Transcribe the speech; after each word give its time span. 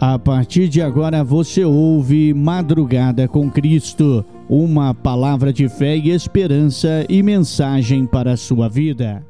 A 0.00 0.16
partir 0.16 0.68
de 0.68 0.80
agora 0.80 1.24
você 1.24 1.64
ouve 1.64 2.32
Madrugada 2.32 3.26
com 3.26 3.50
Cristo, 3.50 4.24
uma 4.48 4.94
palavra 4.94 5.52
de 5.52 5.68
fé 5.68 5.96
e 5.96 6.10
esperança 6.10 7.04
e 7.08 7.20
mensagem 7.20 8.06
para 8.06 8.34
a 8.34 8.36
sua 8.36 8.68
vida. 8.68 9.26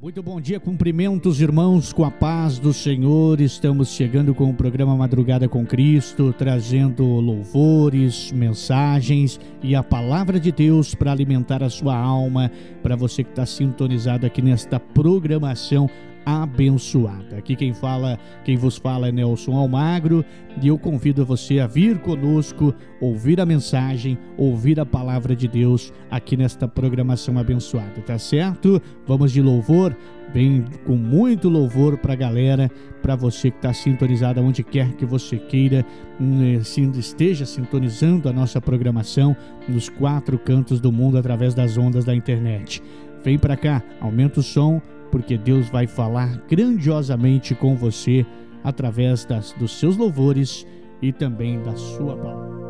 Muito 0.00 0.22
bom 0.22 0.38
dia, 0.38 0.60
cumprimentos 0.60 1.40
irmãos 1.40 1.90
com 1.90 2.04
a 2.04 2.10
paz 2.10 2.58
do 2.58 2.70
Senhor. 2.70 3.40
Estamos 3.40 3.88
chegando 3.88 4.34
com 4.34 4.50
o 4.50 4.54
programa 4.54 4.94
Madrugada 4.94 5.48
com 5.48 5.64
Cristo, 5.64 6.32
trazendo 6.36 7.02
louvores, 7.04 8.30
mensagens 8.30 9.40
e 9.62 9.74
a 9.74 9.82
palavra 9.82 10.38
de 10.38 10.52
Deus 10.52 10.94
para 10.94 11.12
alimentar 11.12 11.64
a 11.64 11.70
sua 11.70 11.96
alma, 11.96 12.50
para 12.82 12.94
você 12.94 13.24
que 13.24 13.30
está 13.30 13.46
sintonizado 13.46 14.26
aqui 14.26 14.42
nesta 14.42 14.78
programação 14.78 15.88
abençoada. 16.28 17.38
Aqui 17.38 17.56
quem 17.56 17.72
fala, 17.72 18.18
quem 18.44 18.54
vos 18.54 18.76
fala 18.76 19.08
é 19.08 19.12
Nelson 19.12 19.56
Almagro 19.56 20.22
e 20.60 20.68
eu 20.68 20.78
convido 20.78 21.24
você 21.24 21.58
a 21.58 21.66
vir 21.66 21.98
conosco, 22.00 22.74
ouvir 23.00 23.40
a 23.40 23.46
mensagem, 23.46 24.18
ouvir 24.36 24.78
a 24.78 24.84
palavra 24.84 25.34
de 25.34 25.48
Deus 25.48 25.90
aqui 26.10 26.36
nesta 26.36 26.68
programação 26.68 27.38
abençoada, 27.38 28.02
tá 28.02 28.18
certo? 28.18 28.82
Vamos 29.06 29.32
de 29.32 29.40
louvor, 29.40 29.96
bem 30.34 30.66
com 30.84 30.96
muito 30.96 31.48
louvor 31.48 31.96
para 31.96 32.12
a 32.12 32.16
galera, 32.16 32.70
para 33.00 33.16
você 33.16 33.50
que 33.50 33.56
está 33.56 33.72
sintonizado 33.72 34.42
onde 34.42 34.62
quer 34.62 34.92
que 34.96 35.06
você 35.06 35.38
queira, 35.38 35.82
hum, 36.20 36.60
esteja 36.98 37.46
sintonizando 37.46 38.28
a 38.28 38.32
nossa 38.34 38.60
programação 38.60 39.34
nos 39.66 39.88
quatro 39.88 40.38
cantos 40.38 40.78
do 40.78 40.92
mundo 40.92 41.16
através 41.16 41.54
das 41.54 41.78
ondas 41.78 42.04
da 42.04 42.14
internet. 42.14 42.82
Vem 43.24 43.38
para 43.38 43.56
cá, 43.56 43.82
aumenta 44.00 44.40
o 44.40 44.42
som 44.42 44.80
porque 45.18 45.36
Deus 45.36 45.68
vai 45.68 45.88
falar 45.88 46.40
grandiosamente 46.48 47.52
com 47.52 47.74
você 47.74 48.24
através 48.62 49.24
das, 49.24 49.52
dos 49.54 49.72
seus 49.72 49.96
louvores 49.96 50.64
e 51.02 51.12
também 51.12 51.60
da 51.60 51.74
sua 51.74 52.16
palavra. 52.16 52.67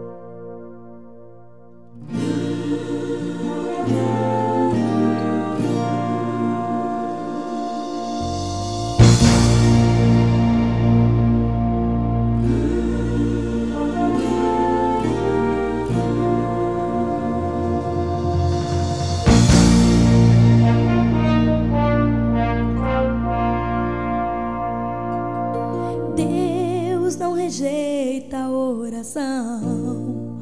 Oração. 28.58 30.38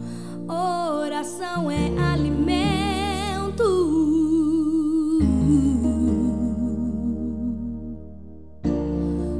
Oração 0.48 1.70
é 1.70 1.92
alimento. 2.12 3.64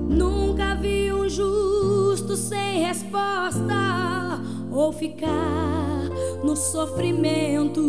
Nunca 0.09 0.75
vi 0.75 1.13
um 1.13 1.29
justo 1.29 2.37
sem 2.37 2.85
resposta 2.85 4.41
ou 4.71 4.93
ficar 4.93 6.11
no 6.45 6.55
sofrimento. 6.55 7.83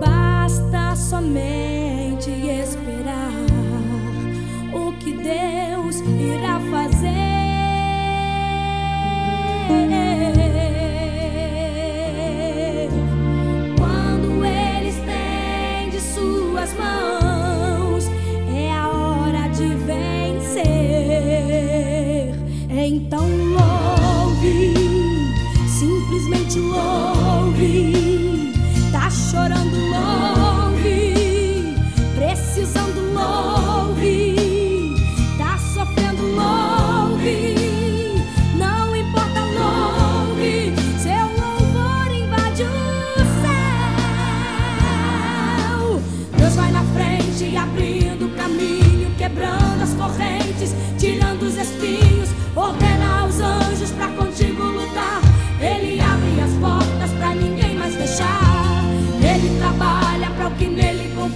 Basta 0.00 0.96
somente 0.96 1.65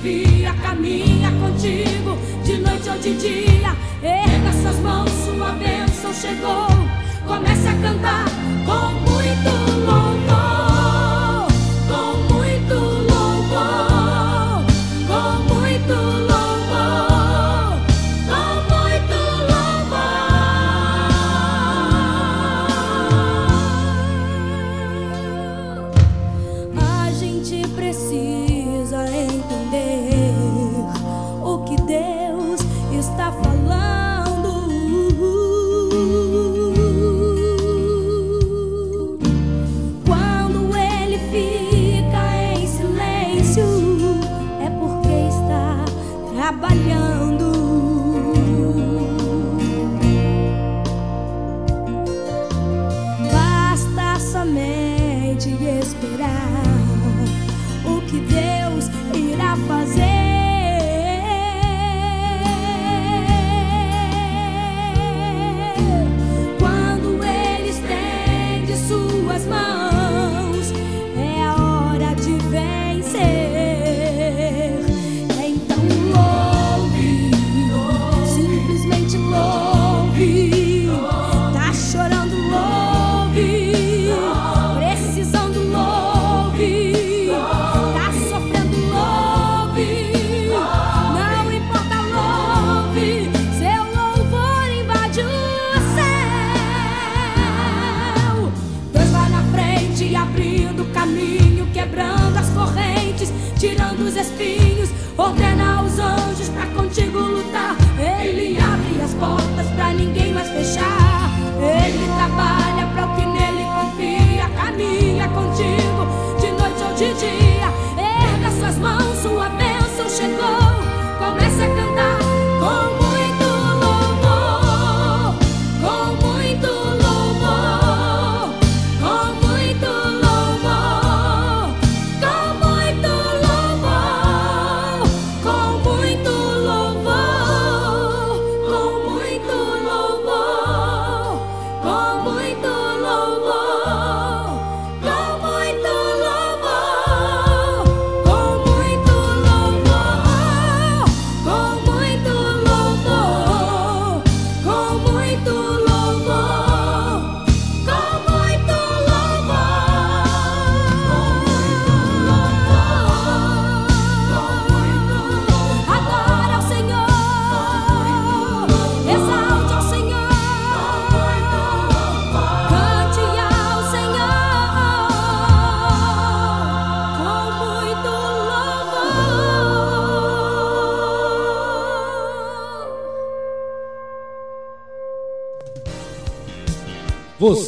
confia, 0.00 0.54
caminha 0.62 1.30
contigo 1.32 2.16
de 2.42 2.56
noite 2.58 2.88
ou 2.88 2.98
de 2.98 3.14
dia. 3.16 3.76
Erga 4.02 4.52
suas 4.62 4.78
mãos, 4.78 5.10
sua 5.10 5.52
bênção 5.52 6.12
chegou. 6.12 6.68
Comece 7.26 7.68
a 7.68 7.74
cantar 7.74 8.24
com 8.64 9.10
muito 9.10 9.84
louvor. 9.84 10.59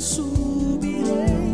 subirei. 0.00 1.47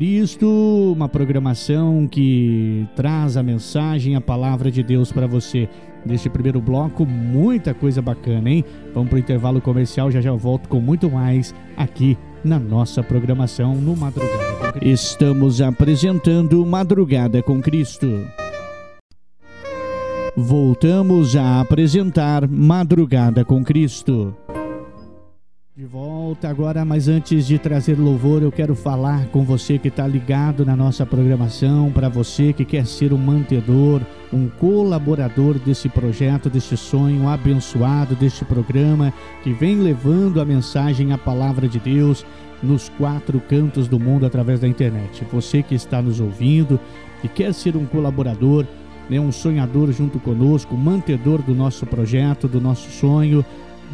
Cristo, 0.00 0.94
uma 0.96 1.10
programação 1.10 2.08
que 2.10 2.88
traz 2.96 3.36
a 3.36 3.42
mensagem, 3.42 4.16
a 4.16 4.20
palavra 4.20 4.70
de 4.70 4.82
Deus 4.82 5.12
para 5.12 5.26
você. 5.26 5.68
Neste 6.06 6.30
primeiro 6.30 6.58
bloco, 6.58 7.04
muita 7.04 7.74
coisa 7.74 8.00
bacana, 8.00 8.48
hein? 8.48 8.64
Vamos 8.94 9.10
para 9.10 9.16
o 9.16 9.18
intervalo 9.18 9.60
comercial, 9.60 10.10
já 10.10 10.22
já 10.22 10.32
volto 10.32 10.70
com 10.70 10.80
muito 10.80 11.10
mais 11.10 11.54
aqui 11.76 12.16
na 12.42 12.58
nossa 12.58 13.02
programação 13.02 13.74
no 13.74 13.94
Madrugada 13.94 14.54
com 14.58 14.72
Cristo. 14.72 14.88
Estamos 14.88 15.60
apresentando 15.60 16.64
Madrugada 16.64 17.42
com 17.42 17.60
Cristo. 17.60 18.26
Voltamos 20.34 21.36
a 21.36 21.60
apresentar 21.60 22.48
Madrugada 22.48 23.44
com 23.44 23.62
Cristo. 23.62 24.34
Volta 26.22 26.50
agora, 26.50 26.84
mas 26.84 27.08
antes 27.08 27.46
de 27.46 27.58
trazer 27.58 27.98
louvor, 27.98 28.42
eu 28.42 28.52
quero 28.52 28.74
falar 28.74 29.28
com 29.28 29.42
você 29.42 29.78
que 29.78 29.88
está 29.88 30.06
ligado 30.06 30.66
na 30.66 30.76
nossa 30.76 31.06
programação, 31.06 31.90
para 31.90 32.10
você 32.10 32.52
que 32.52 32.62
quer 32.62 32.84
ser 32.84 33.14
um 33.14 33.16
mantedor, 33.16 34.02
um 34.30 34.46
colaborador 34.46 35.58
desse 35.58 35.88
projeto, 35.88 36.50
desse 36.50 36.76
sonho 36.76 37.26
abençoado, 37.26 38.14
deste 38.14 38.44
programa 38.44 39.14
que 39.42 39.50
vem 39.54 39.76
levando 39.76 40.42
a 40.42 40.44
mensagem, 40.44 41.10
a 41.10 41.16
palavra 41.16 41.66
de 41.66 41.80
Deus 41.80 42.24
nos 42.62 42.90
quatro 42.90 43.40
cantos 43.40 43.88
do 43.88 43.98
mundo 43.98 44.26
através 44.26 44.60
da 44.60 44.68
internet. 44.68 45.26
Você 45.32 45.62
que 45.62 45.74
está 45.74 46.02
nos 46.02 46.20
ouvindo 46.20 46.78
e 47.24 47.28
quer 47.28 47.54
ser 47.54 47.78
um 47.78 47.86
colaborador, 47.86 48.66
né, 49.08 49.18
um 49.18 49.32
sonhador 49.32 49.90
junto 49.90 50.18
conosco, 50.18 50.76
mantedor 50.76 51.40
do 51.40 51.54
nosso 51.54 51.86
projeto, 51.86 52.46
do 52.46 52.60
nosso 52.60 52.90
sonho 52.90 53.42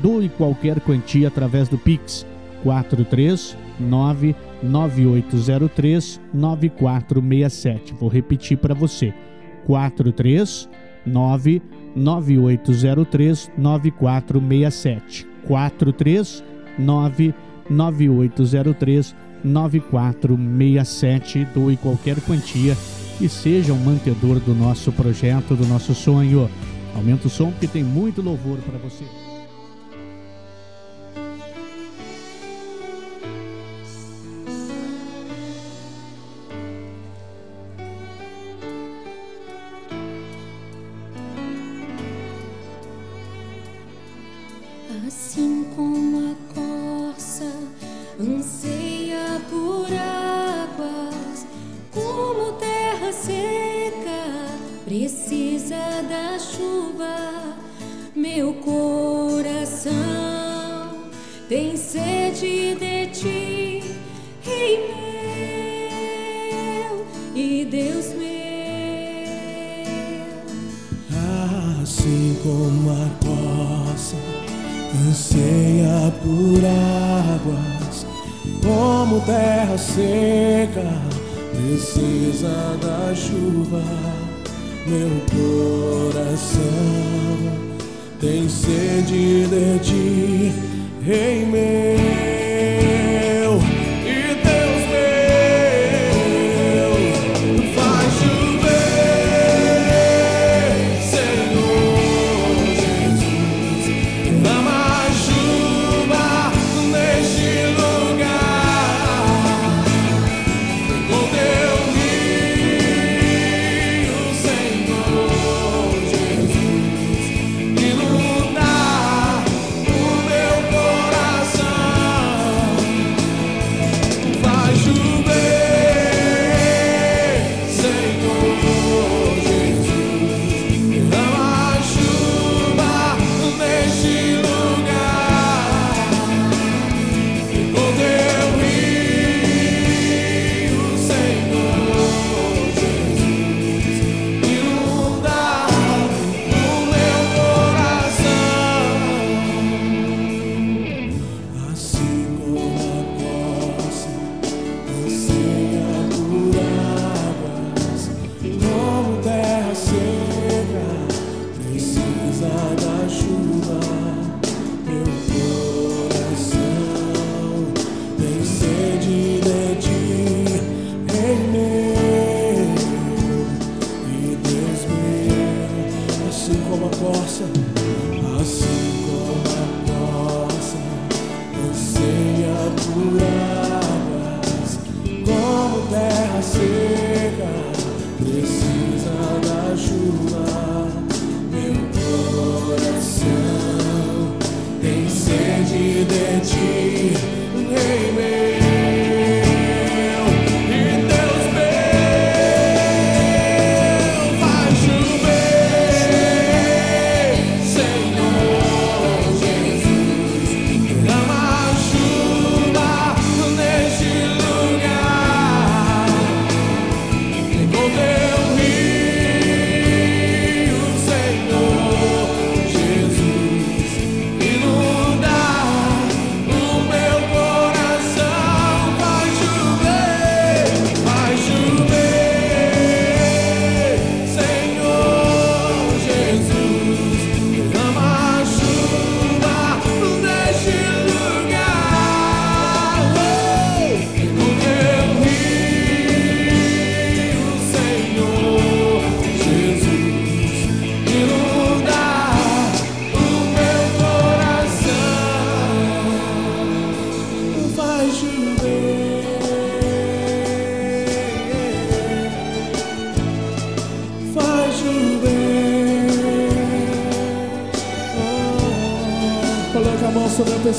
doe 0.02 0.28
qualquer 0.28 0.80
quantia 0.80 1.28
através 1.28 1.68
do 1.68 1.78
Pix 1.78 2.26
439 2.62 4.34
9803 4.62 6.20
9467. 6.32 7.94
Vou 7.94 8.08
repetir 8.08 8.56
para 8.58 8.74
você. 8.74 9.12
439 9.66 11.62
9803 11.94 13.52
9467. 13.56 15.26
439 15.46 17.34
9803 17.68 19.14
9467. 19.44 21.44
Doe 21.54 21.76
qualquer 21.76 22.20
quantia 22.22 22.76
e 23.20 23.28
seja 23.28 23.72
um 23.72 23.78
mantedor 23.78 24.40
do 24.40 24.52
nosso 24.54 24.90
projeto, 24.92 25.54
do 25.54 25.66
nosso 25.66 25.94
sonho. 25.94 26.50
Aumenta 26.94 27.28
o 27.28 27.30
som 27.30 27.50
porque 27.50 27.66
tem 27.66 27.84
muito 27.84 28.22
louvor 28.22 28.58
para 28.58 28.78
você. 28.78 29.04
Precisa 82.36 82.76
da 82.82 83.14
chuva, 83.14 83.82
meu 84.86 85.08
coração 85.32 86.60
tem 88.20 88.46
sede 88.48 89.46
de 89.46 89.78
ti, 89.78 90.52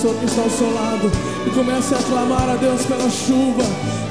pessoa 0.08 0.14
que 0.16 0.26
está 0.26 0.42
ao 0.42 0.50
seu 0.50 0.74
lado 0.74 1.12
e 1.46 1.50
comece 1.50 1.94
a 1.94 1.98
clamar 1.98 2.50
a 2.50 2.56
Deus 2.56 2.86
pela 2.86 3.10
chuva, 3.10 3.64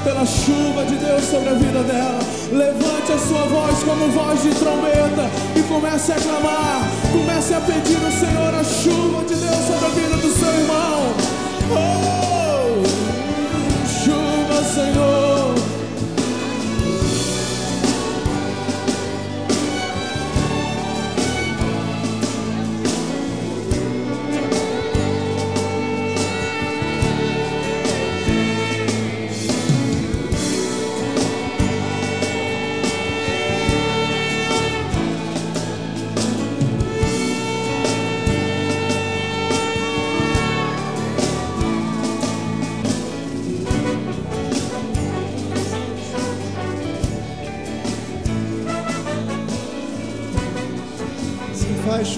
pela 0.03 0.25
chuva 0.25 0.85
de 0.85 0.95
Deus 0.95 1.23
sobre 1.23 1.49
a 1.49 1.53
vida 1.53 1.83
dela. 1.83 2.19
Levante 2.51 3.11
a 3.11 3.17
sua 3.17 3.45
voz 3.45 3.83
como 3.83 4.07
voz 4.11 4.41
de 4.43 4.49
trombeta 4.49 5.29
e 5.55 5.63
comece 5.63 6.11
a 6.11 6.15
clamar, 6.15 6.81
comece 7.11 7.53
a 7.53 7.61
pedir 7.61 7.97
ao 8.03 8.11
Senhor 8.11 8.53
a 8.53 8.63
chuva 8.63 9.23
de 9.25 9.35
Deus 9.35 9.65
sobre 9.65 9.85
a 9.85 9.89
vida 9.89 10.17
do 10.17 10.31
seu 10.33 10.49
irmão. 10.49 11.13
Oh, 11.71 12.83
chuva, 13.87 14.63
Senhor. 14.63 15.26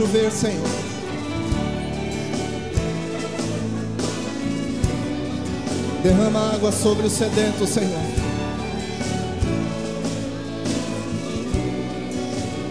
Chover, 0.10 0.32
Senhor. 0.32 0.68
Derrama 6.02 6.54
água 6.54 6.72
sobre 6.72 7.06
o 7.06 7.10
sedento, 7.10 7.68
Senhor. 7.68 8.02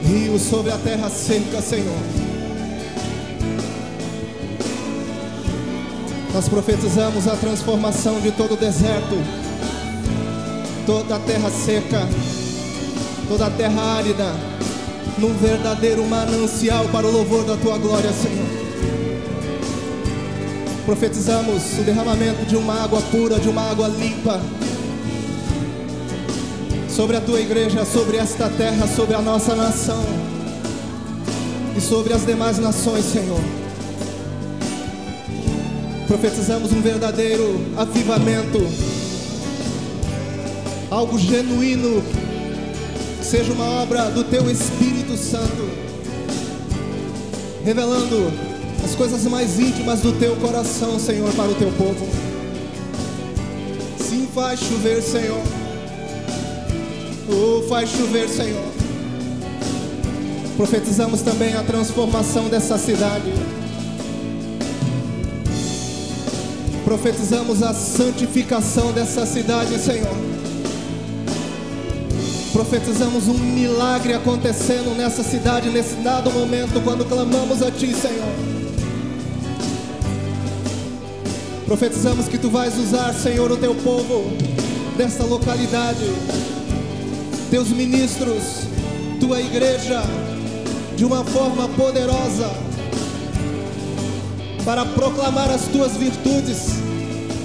Rio 0.05 0.38
sobre 0.38 0.72
a 0.72 0.79
terra 0.79 1.09
seca, 1.09 1.61
Senhor. 1.61 1.98
Nós 6.35 6.48
profetizamos 6.48 7.27
a 7.29 7.37
transformação 7.37 8.20
de 8.20 8.33
todo 8.33 8.55
o 8.55 8.57
deserto, 8.57 9.16
toda 10.87 11.16
a 11.16 11.18
terra 11.20 11.51
seca, 11.51 12.09
toda 13.29 13.46
a 13.46 13.51
terra 13.51 13.81
árida, 13.96 14.48
num 15.18 15.35
verdadeiro 15.35 16.04
manancial 16.07 16.87
para 16.88 17.07
o 17.07 17.11
louvor 17.11 17.44
da 17.44 17.57
tua 17.57 17.76
glória, 17.76 18.11
Senhor. 18.12 18.46
Profetizamos 20.85 21.78
o 21.78 21.83
derramamento 21.83 22.46
de 22.46 22.57
uma 22.57 22.83
água 22.83 23.00
pura, 23.11 23.38
de 23.38 23.48
uma 23.48 23.70
água 23.70 23.88
limpa, 23.88 24.40
sobre 26.88 27.16
a 27.16 27.20
tua 27.20 27.40
igreja, 27.40 27.85
sobre 27.85 28.16
esta 28.16 28.48
terra, 28.48 28.87
sobre 28.87 29.14
a 29.14 29.20
nossa 29.20 29.54
nação 29.54 30.02
e 31.76 31.81
sobre 31.81 32.12
as 32.12 32.24
demais 32.24 32.59
nações, 32.59 33.04
Senhor. 33.04 33.40
Profetizamos 36.07 36.72
um 36.72 36.81
verdadeiro 36.81 37.61
avivamento, 37.76 38.66
algo 40.90 41.18
genuíno, 41.18 42.02
seja 43.29 43.53
uma 43.53 43.83
obra 43.83 44.05
do 44.11 44.25
teu 44.25 44.51
Espírito 44.51 45.14
Santo, 45.14 45.69
revelando 47.62 48.33
as 48.83 48.95
coisas 48.95 49.23
mais 49.25 49.61
íntimas 49.61 50.01
do 50.01 50.12
teu 50.12 50.35
coração, 50.37 50.99
Senhor, 50.99 51.31
para 51.35 51.51
o 51.51 51.55
teu 51.55 51.71
povo. 51.73 52.09
Sim, 53.99 54.27
faz 54.35 54.61
chover, 54.61 55.03
Senhor. 55.03 55.43
Oh, 57.29 57.69
faz 57.69 57.91
chover, 57.91 58.31
Senhor. 58.31 58.64
Profetizamos 60.57 61.21
também 61.21 61.53
a 61.55 61.62
transformação 61.62 62.49
dessa 62.49 62.79
cidade. 62.79 63.31
Profetizamos 66.83 67.62
a 67.62 67.75
santificação 67.75 68.91
dessa 68.91 69.27
cidade, 69.27 69.79
Senhor. 69.79 70.28
Profetizamos 72.59 73.29
um 73.29 73.35
milagre 73.35 74.14
acontecendo 74.14 74.92
nessa 74.97 75.23
cidade, 75.23 75.71
nesse 75.71 75.94
dado 76.03 76.29
momento, 76.33 76.83
quando 76.83 77.05
clamamos 77.05 77.62
a 77.62 77.71
Ti, 77.71 77.94
Senhor. 77.94 78.35
Profetizamos 81.64 82.27
que 82.27 82.37
Tu 82.37 82.51
vais 82.51 82.77
usar, 82.77 83.14
Senhor, 83.14 83.49
o 83.53 83.57
Teu 83.57 83.77
povo 83.77 84.25
desta 84.97 85.23
localidade, 85.23 86.05
Teus 87.49 87.68
ministros, 87.68 88.64
Tua 89.21 89.40
igreja, 89.40 90.03
de 90.97 91.05
uma 91.05 91.25
forma 91.25 91.68
poderosa, 91.68 92.51
para 94.64 94.85
proclamar 94.85 95.49
as 95.49 95.62
Tuas 95.68 95.97
virtudes, 95.97 96.71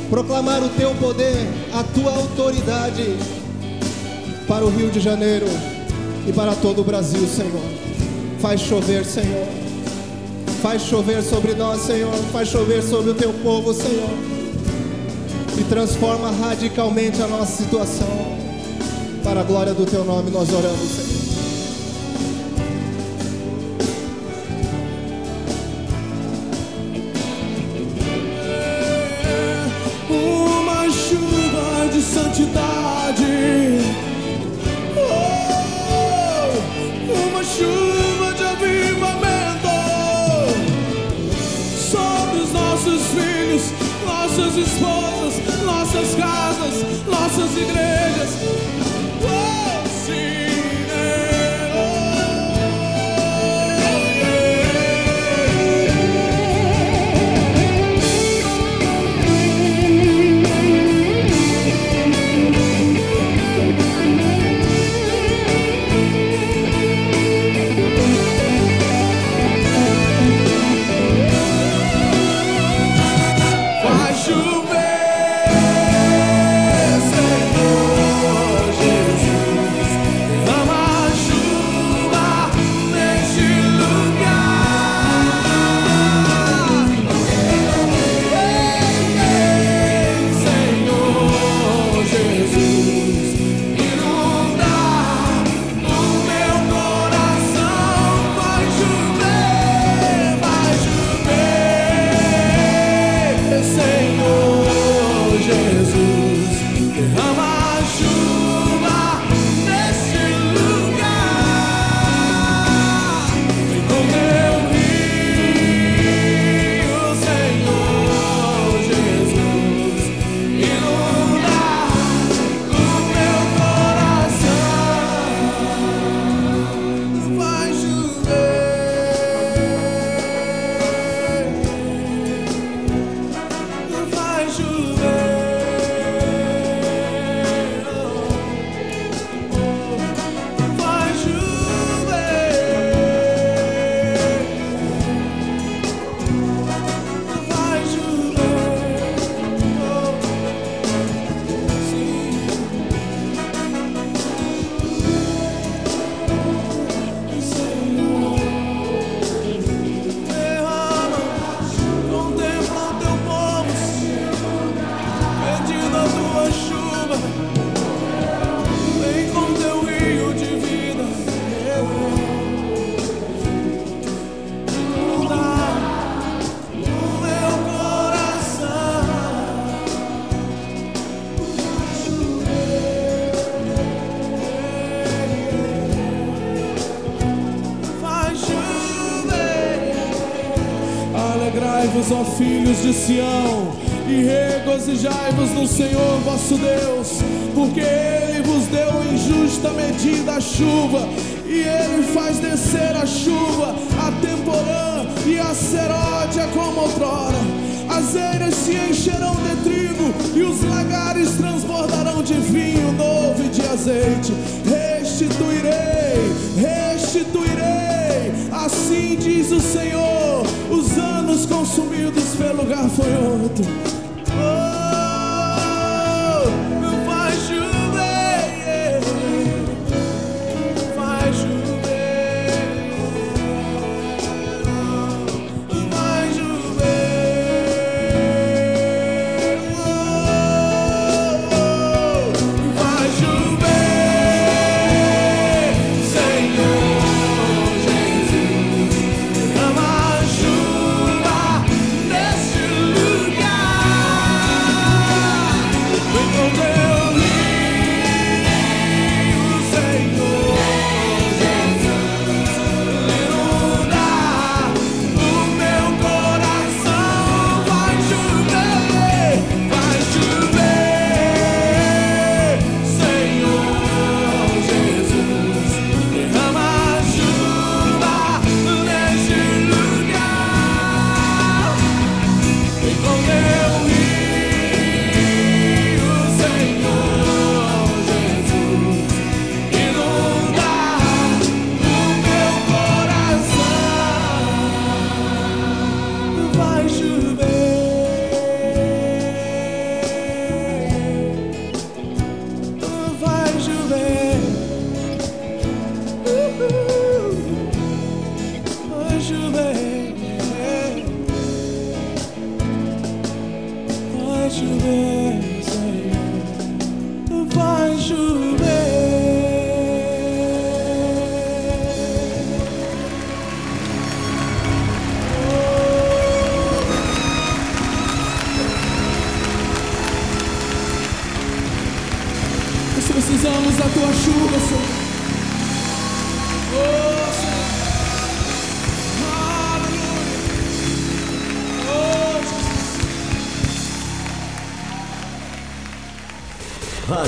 proclamar 0.10 0.64
o 0.64 0.70
Teu 0.70 0.90
poder, 0.96 1.38
a 1.72 1.84
Tua 1.84 2.14
autoridade 2.14 3.16
para 4.54 4.66
o 4.66 4.70
Rio 4.70 4.92
de 4.92 5.00
Janeiro 5.00 5.48
e 6.28 6.32
para 6.32 6.54
todo 6.54 6.82
o 6.82 6.84
Brasil, 6.84 7.28
Senhor. 7.28 7.64
Faz 8.40 8.62
chover, 8.62 9.04
Senhor. 9.04 9.48
Faz 10.62 10.84
chover 10.84 11.24
sobre 11.24 11.56
nós, 11.56 11.82
Senhor. 11.82 12.14
Faz 12.32 12.50
chover 12.50 12.84
sobre 12.84 13.10
o 13.10 13.16
teu 13.16 13.34
povo, 13.34 13.74
Senhor. 13.74 14.12
E 15.60 15.64
transforma 15.64 16.30
radicalmente 16.30 17.20
a 17.20 17.28
nossa 17.28 17.64
situação. 17.64 18.08
Para 19.24 19.42
a 19.42 19.44
glória 19.44 19.74
do 19.74 19.88
teu 19.88 20.06
nome 20.06 20.30
nós 20.30 20.48
oramos, 20.54 20.88
Senhor. 20.88 21.23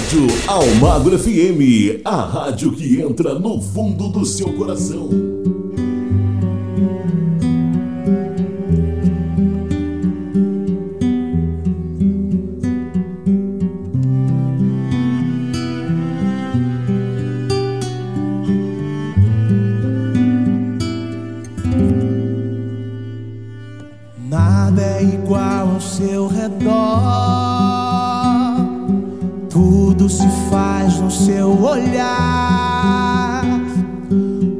Rádio 0.06 0.28
Almagro 0.46 1.18
FM, 1.18 2.02
a 2.06 2.22
rádio 2.22 2.72
que 2.74 3.02
entra 3.02 3.40
no 3.40 3.60
fundo 3.60 4.08
do 4.10 4.24
seu 4.24 4.54
coração. 4.54 5.10
Nada 24.30 24.84
é 24.84 25.04
igual 25.04 25.70
ao 25.70 25.82
seu 25.82 26.28
redor. 26.28 27.35
Tudo 30.06 30.14
se 30.14 30.30
faz 30.52 31.00
no 31.00 31.10
seu 31.10 31.60
olhar. 31.64 33.44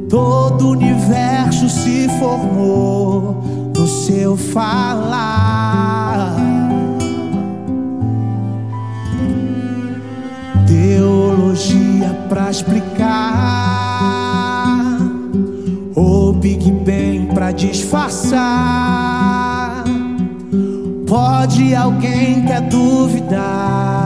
Todo 0.08 0.66
o 0.66 0.70
universo 0.70 1.68
se 1.68 2.08
formou 2.18 3.44
no 3.76 3.86
seu 3.86 4.36
falar. 4.36 6.34
Teologia 10.66 12.12
pra 12.28 12.50
explicar. 12.50 12.98
O 15.94 16.32
Big 16.32 16.72
Bang 16.72 17.32
pra 17.32 17.52
disfarçar. 17.52 18.34
Pode 21.06 21.72
alguém 21.72 22.44
quer 22.44 22.62
duvidar? 22.62 24.05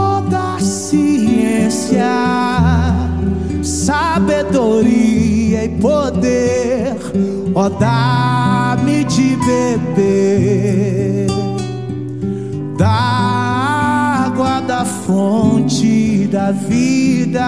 ciência, 1.91 3.63
sabedoria 3.63 5.65
e 5.65 5.69
poder, 5.69 6.95
ó 7.53 7.69
dá-me 7.69 9.03
de 9.03 9.35
beber 9.45 11.27
da 12.77 14.25
água 14.25 14.61
da 14.61 14.85
fonte 14.85 16.27
da 16.31 16.51
vida. 16.51 17.45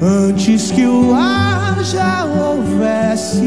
Antes 0.00 0.70
que 0.70 0.86
o 0.86 1.14
ar 1.14 1.84
já 1.84 2.24
houvesse 2.24 3.44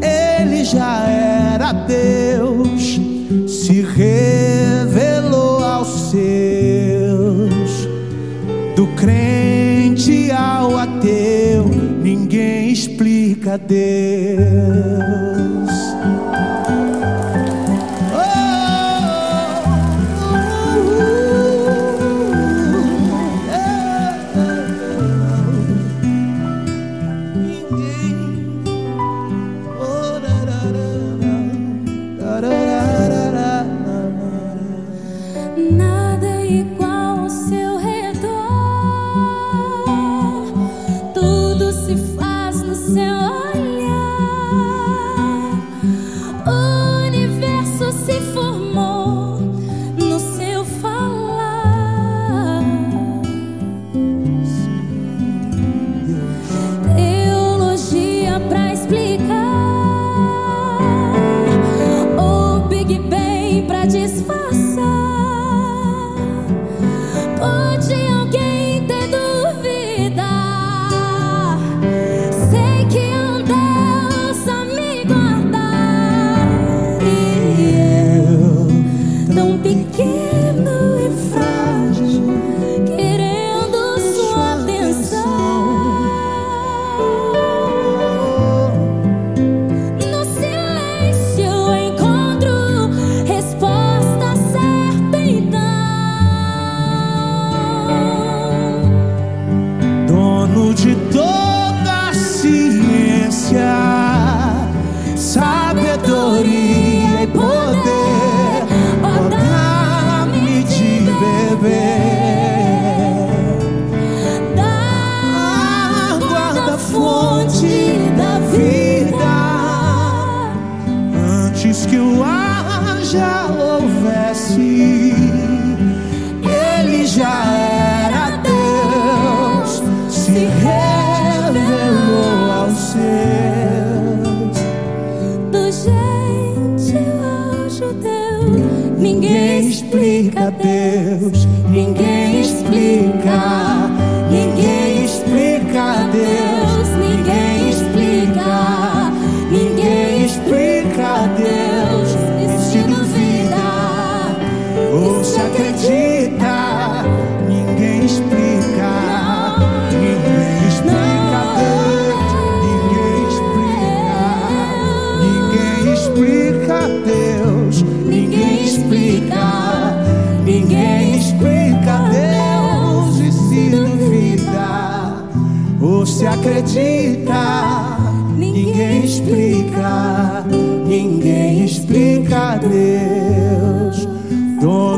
ele 0.00 0.64
já 0.64 1.04
era 1.08 1.72
Deus 1.72 3.00
se 3.48 3.82
revelou 3.82 4.57
explica 13.56 15.37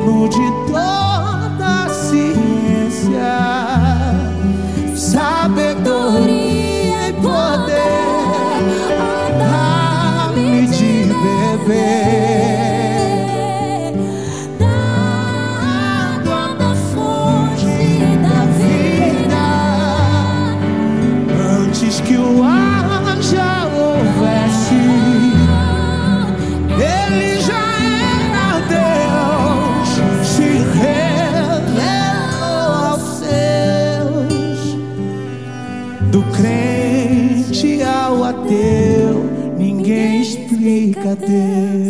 dono 0.00 0.28
de 0.28 0.50
toda 0.66 1.84
a 1.84 1.88
ciência, 1.88 3.32
sabedoria 4.96 6.28
e 7.08 7.12
poder, 7.14 8.04
dá-me 9.38 10.66
de 10.68 11.04
beber. 11.66 12.09
I 41.10 41.14
did. 41.16 41.89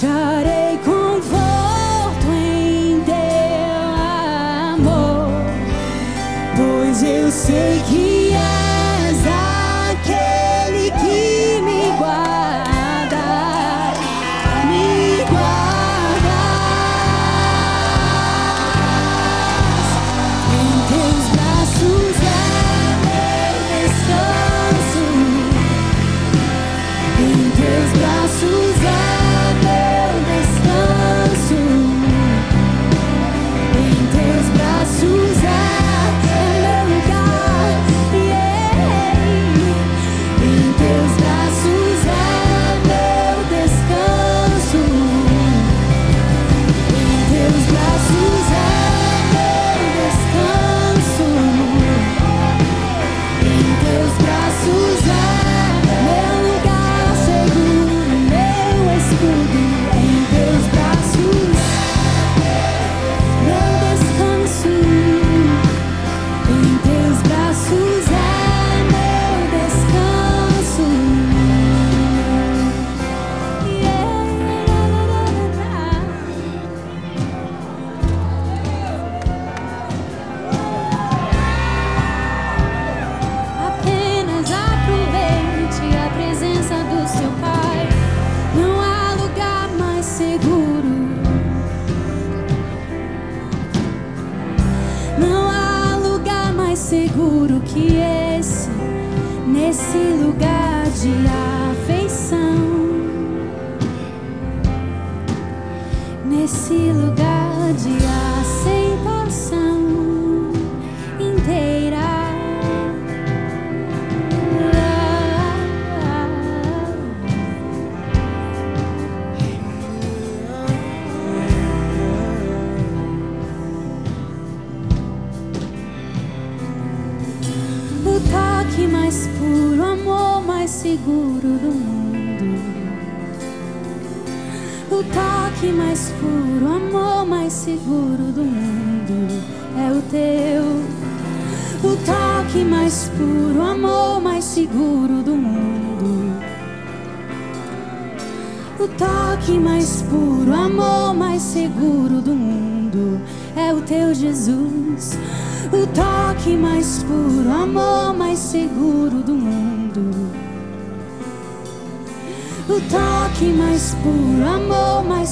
shut 0.00 0.46
it 0.46 0.57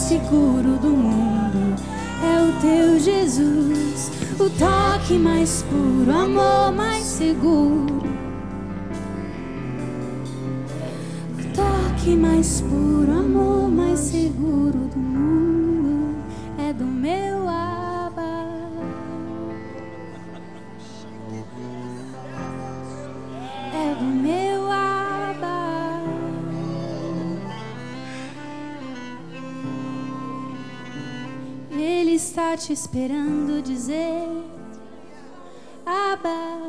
seguro 0.07 0.79
do 0.79 0.91
mundo 0.91 1.75
é 2.23 2.41
o 2.41 2.53
teu 2.61 3.01
Jesus. 3.01 4.13
O 4.39 4.49
toque 4.51 5.15
mais 5.19 5.65
puro, 5.69 6.13
amor 6.13 6.71
mais 6.71 7.03
seguro. 7.03 8.05
O 11.35 11.45
toque 11.53 12.15
mais 12.15 12.61
puro, 12.61 13.16
esperando 32.77 33.63
dizer 33.63 34.29
Abba, 35.87 36.61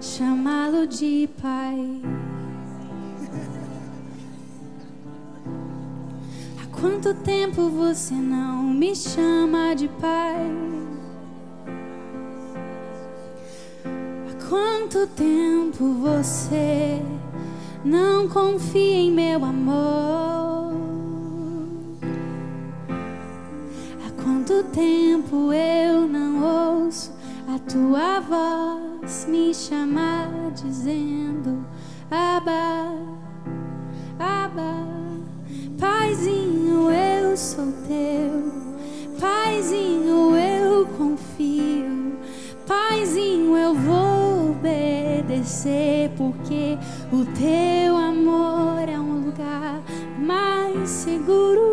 chamá-lo 0.00 0.86
de 0.86 1.28
pai. 1.42 2.00
Há 6.62 6.80
quanto 6.80 7.12
tempo 7.12 7.68
você 7.68 8.14
não 8.14 8.62
me 8.62 8.96
chama 8.96 9.74
de 9.74 9.86
pai? 10.00 10.50
Há 13.84 14.48
quanto 14.48 15.06
tempo 15.08 15.92
você 15.94 17.02
não 17.84 18.26
confia 18.28 18.96
em 18.96 19.10
meu 19.10 19.44
amor? 19.44 20.37
Tua 27.68 28.20
voz 28.20 29.26
me 29.26 29.54
chamar 29.54 30.30
dizendo 30.54 31.66
Abba, 32.10 32.94
Abba, 34.18 34.86
Paizinho, 35.78 36.90
eu 36.90 37.36
sou 37.36 37.70
teu. 37.86 38.58
Paizinho, 39.20 40.34
eu 40.34 40.86
confio. 40.96 42.16
Paizinho, 42.66 43.54
eu 43.54 43.74
vou 43.74 44.52
obedecer 44.52 46.10
porque 46.16 46.78
o 47.12 47.26
teu 47.38 47.96
amor 47.96 48.88
é 48.88 48.98
um 48.98 49.26
lugar 49.26 49.82
mais 50.18 50.88
seguro. 50.88 51.67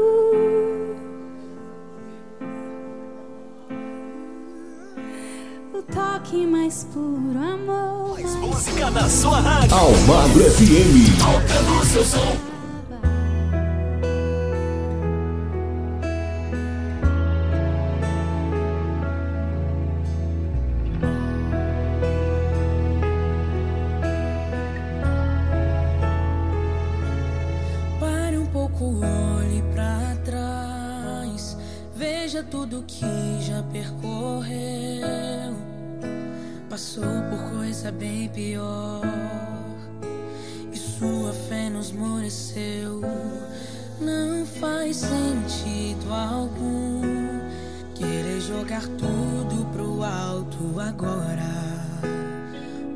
O 6.26 6.28
toque 6.28 6.48
mais 6.48 6.84
puro 6.92 7.38
amor. 7.38 8.20
Mais 8.20 8.36
Música 8.38 8.90
na 8.90 9.08
sua 9.08 9.40
rádio. 9.40 9.78
Almagro 9.78 10.44
FM. 10.44 11.12
O 11.82 11.86
seu 11.86 12.04
som. 12.04 12.38
Pare 28.00 28.38
um 28.40 28.48
pouco, 28.48 28.96
olhe 28.96 29.62
pra 29.74 30.16
trás. 30.26 31.56
Veja 31.96 32.26
Veja 32.36 32.42
tudo 32.42 32.84
que 32.88 33.06
já 33.42 33.62
percorreu. 33.72 35.45
Passou 36.76 37.22
por 37.30 37.52
coisa 37.52 37.90
bem 37.90 38.28
pior. 38.28 39.00
E 40.74 40.78
sua 40.78 41.32
fé 41.48 41.70
nos 41.70 41.94
moreceu. 41.94 43.00
Não 44.02 44.46
faz 44.46 44.98
sentido 44.98 46.14
algum 46.14 47.40
querer 47.94 48.42
jogar 48.42 48.86
tudo 48.88 49.66
pro 49.72 50.04
alto 50.04 50.78
agora. 50.78 51.48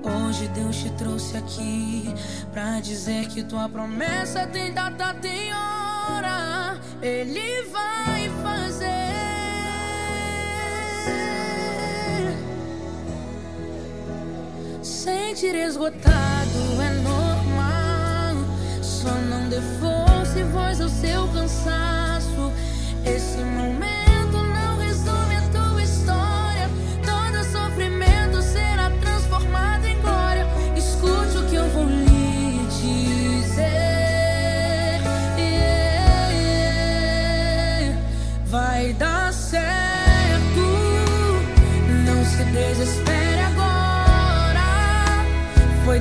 Hoje 0.04 0.50
Deus 0.50 0.76
te 0.76 0.90
trouxe 0.98 1.38
aqui 1.38 2.14
pra 2.52 2.82
dizer 2.82 3.30
que 3.30 3.46
tua 3.46 3.70
promessa 3.70 4.46
tem 4.46 4.74
data, 4.74 5.14
tem 5.22 5.54
hora. 5.54 6.82
Ele 7.02 7.64
vai 7.72 8.30
fazer. 8.44 8.69
Sentir 15.40 15.56
esgotado 15.56 16.82
é 16.82 17.02
normal. 17.02 18.36
Só 18.84 19.14
não 19.14 19.48
dê 19.48 19.62
força 19.80 20.38
e 20.38 20.44
voz 20.44 20.82
ao 20.82 20.90
seu 20.90 21.26
cansaço. 21.30 22.09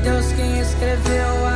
Deus 0.03 0.33
quem 0.33 0.61
escreveu 0.61 1.48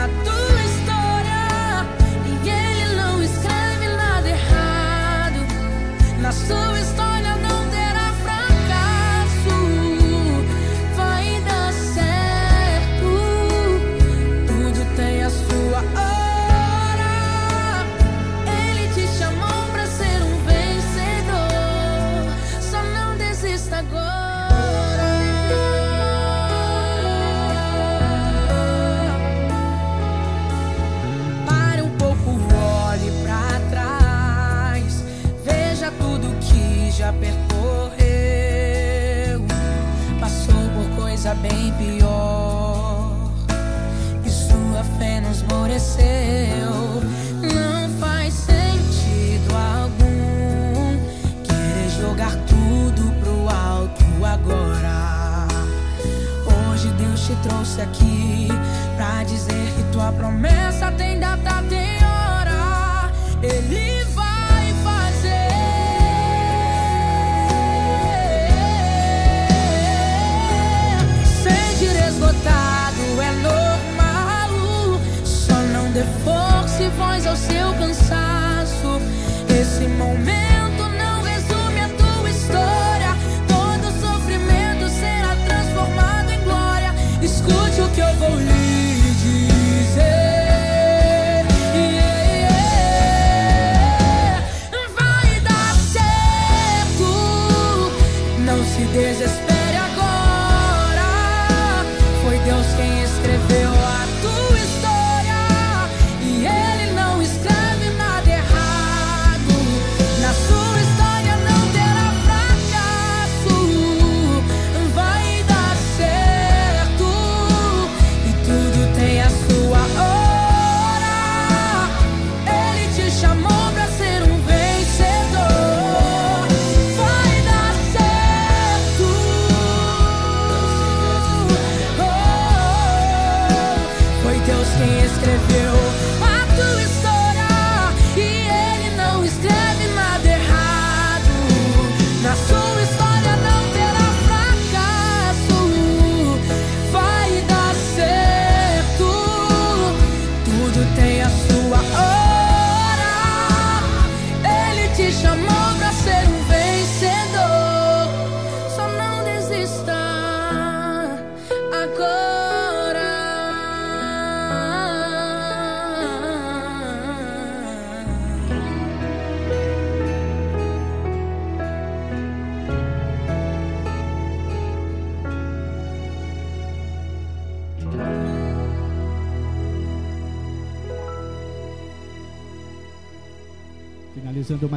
trouxe 57.43 57.81
aqui 57.81 58.49
pra 58.97 59.25
dizer 59.25 59.73
que 59.75 59.83
tua 59.93 60.13
promessa 60.13 60.92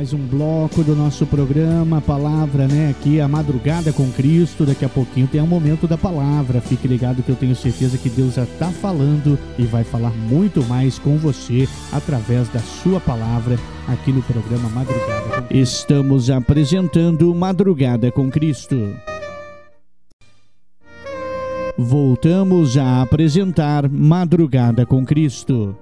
mais 0.06 0.14
um 0.14 0.28
bloco 0.28 0.84
do 0.84 0.96
nosso 0.96 1.26
programa, 1.26 2.00
palavra, 2.00 2.68
né? 2.68 2.92
Aqui, 2.92 3.20
a 3.20 3.28
madrugada 3.28 3.92
com 3.92 4.08
Cristo. 4.12 4.64
Daqui 4.64 4.86
a 4.86 4.90
pouquinho 4.90 5.26
tem 5.26 5.42
um 5.42 5.48
momento 5.48 5.88
da 5.88 5.98
palavra. 5.98 6.62
Fique 6.62 6.88
ligado 6.88 7.24
que 7.24 7.30
eu 7.30 7.36
tenho 7.36 7.56
certeza 7.56 7.98
que 7.98 8.08
Deus 8.08 8.36
já 8.36 8.44
está 8.44 8.68
falando 8.68 9.40
e 9.58 9.64
vai 9.64 9.84
falar 9.84 10.12
muito 10.12 10.64
mais 10.66 11.00
com 11.00 11.18
você 11.18 11.68
através 11.92 12.48
da 12.50 12.60
sua 12.60 13.00
palavra 13.00 13.58
aqui 13.88 14.12
no 14.12 14.22
programa 14.22 14.70
Madrugada 14.70 15.42
com 15.42 15.56
Estamos 15.56 16.30
apresentando 16.30 17.34
Madrugada 17.34 18.12
com 18.12 18.30
Cristo. 18.30 18.96
Voltamos 21.78 22.78
a 22.78 23.02
apresentar 23.02 23.90
Madrugada 23.90 24.86
com 24.86 25.04
Cristo. 25.04 25.76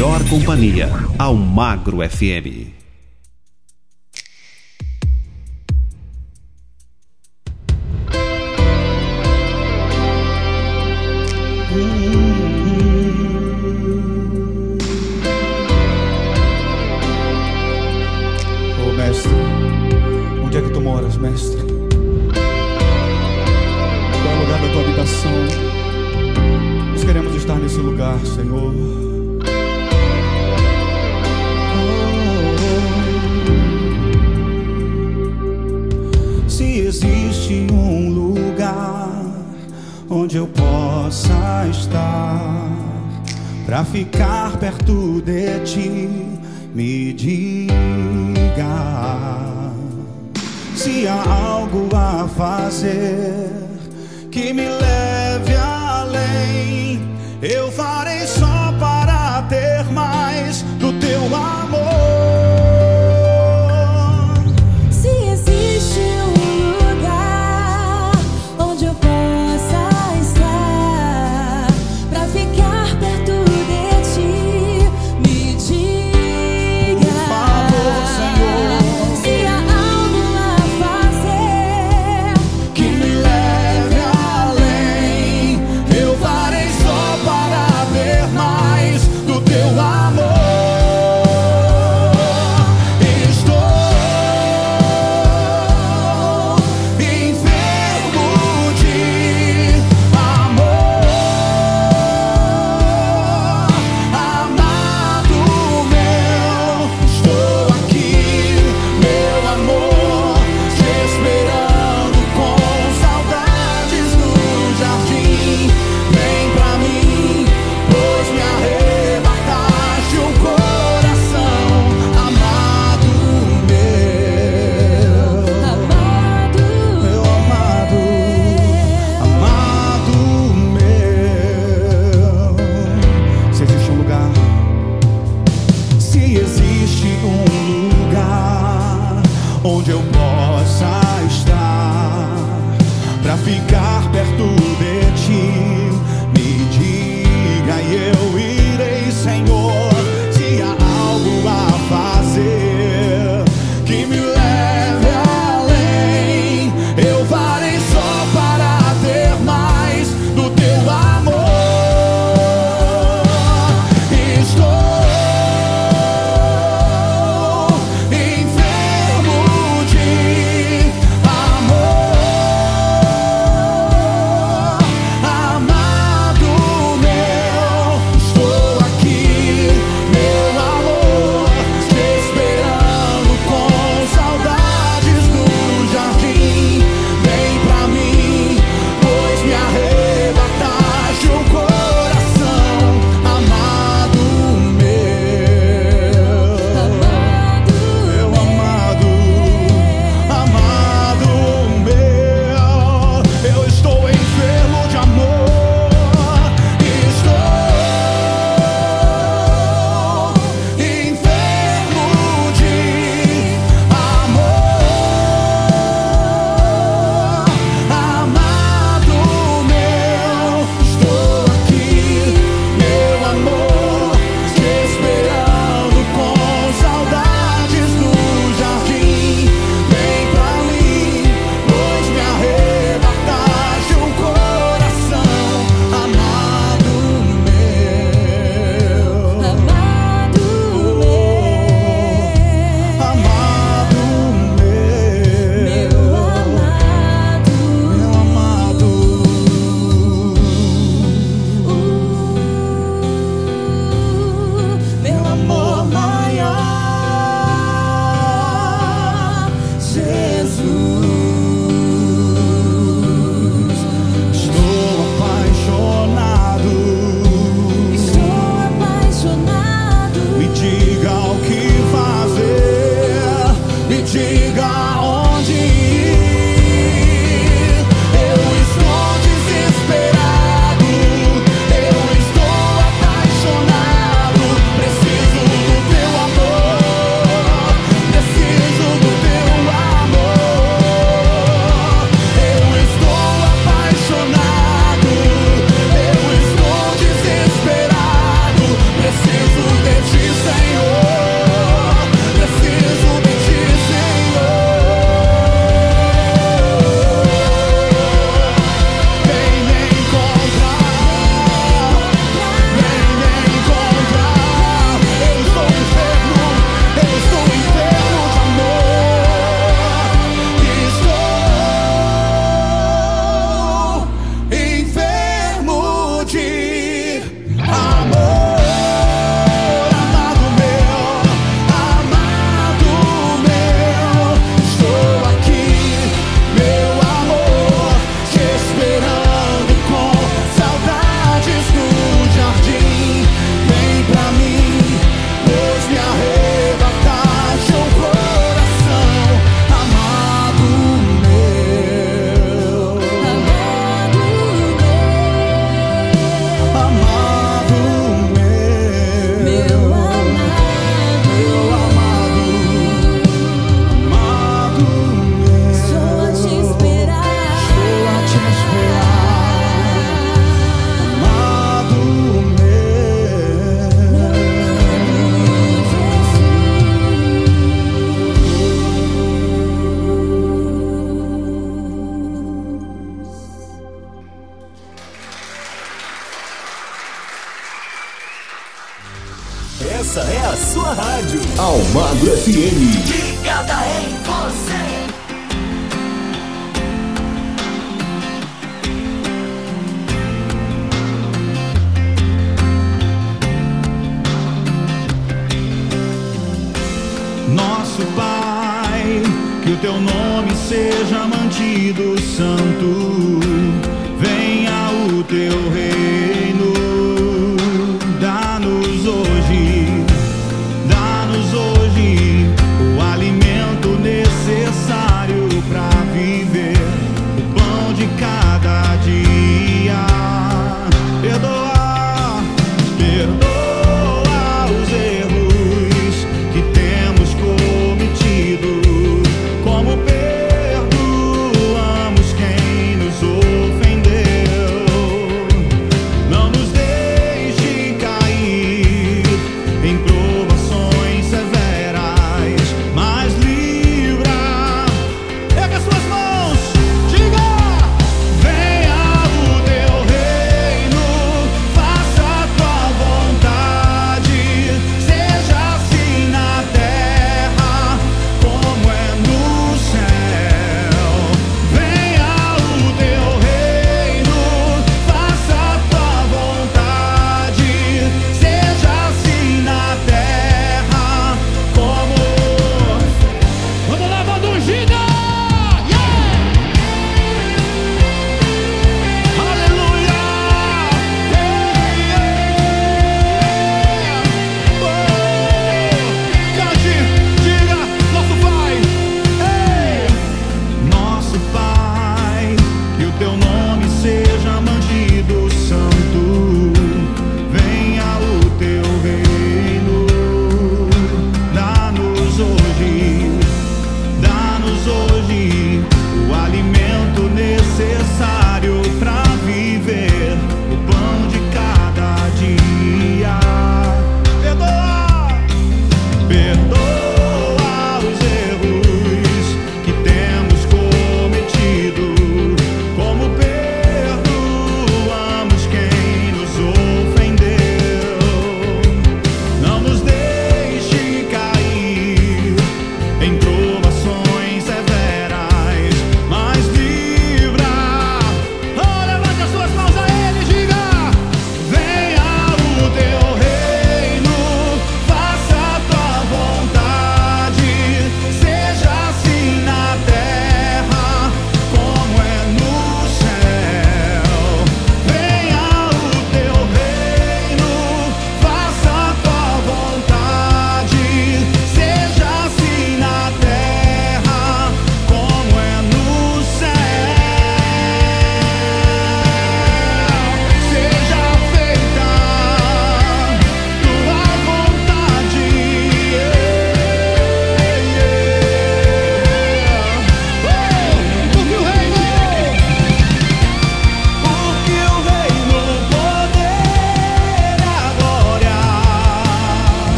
Melhor 0.00 0.24
companhia, 0.30 0.88
Almagro 1.18 1.98
FM. 2.00 2.79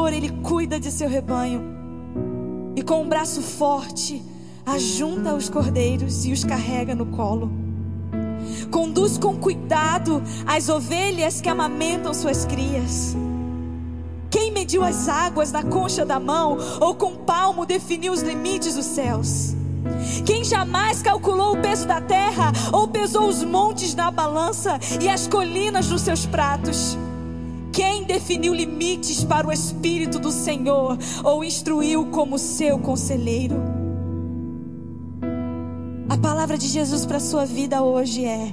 Pastor, 0.00 0.12
ele 0.14 0.30
cuida 0.42 0.80
de 0.80 0.90
seu 0.90 1.08
rebanho. 1.08 1.62
E 2.74 2.82
com 2.82 3.02
um 3.02 3.08
braço 3.08 3.42
forte, 3.42 4.22
ajunta 4.64 5.34
os 5.34 5.50
cordeiros 5.50 6.24
e 6.24 6.32
os 6.32 6.42
carrega 6.42 6.94
no 6.94 7.06
colo. 7.06 7.50
Conduz 8.70 9.18
com 9.18 9.36
cuidado 9.36 10.22
as 10.46 10.68
ovelhas 10.68 11.40
que 11.40 11.48
amamentam 11.48 12.14
suas 12.14 12.46
crias. 12.46 13.14
Quem 14.30 14.52
mediu 14.52 14.82
as 14.82 15.08
águas 15.08 15.52
na 15.52 15.62
concha 15.62 16.04
da 16.04 16.18
mão 16.18 16.56
ou 16.80 16.94
com 16.94 17.16
palmo 17.16 17.66
definiu 17.66 18.12
os 18.12 18.22
limites 18.22 18.76
dos 18.76 18.86
céus? 18.86 19.54
Quem 20.24 20.44
jamais 20.44 21.02
calculou 21.02 21.54
o 21.54 21.60
peso 21.60 21.86
da 21.86 22.00
terra 22.00 22.52
ou 22.72 22.88
pesou 22.88 23.28
os 23.28 23.44
montes 23.44 23.94
na 23.94 24.10
balança 24.10 24.78
e 25.00 25.08
as 25.08 25.26
colinas 25.26 25.88
nos 25.88 26.02
seus 26.02 26.24
pratos? 26.24 26.96
Quem 27.72 28.04
definiu 28.04 28.52
limites 28.52 29.22
para 29.22 29.46
o 29.46 29.52
Espírito 29.52 30.18
do 30.18 30.32
Senhor 30.32 30.98
ou 31.22 31.44
instruiu 31.44 32.06
como 32.06 32.38
seu 32.38 32.78
conselheiro? 32.78 33.56
A 36.08 36.16
palavra 36.18 36.58
de 36.58 36.66
Jesus 36.66 37.06
para 37.06 37.18
a 37.18 37.20
sua 37.20 37.46
vida 37.46 37.82
hoje 37.82 38.24
é: 38.24 38.52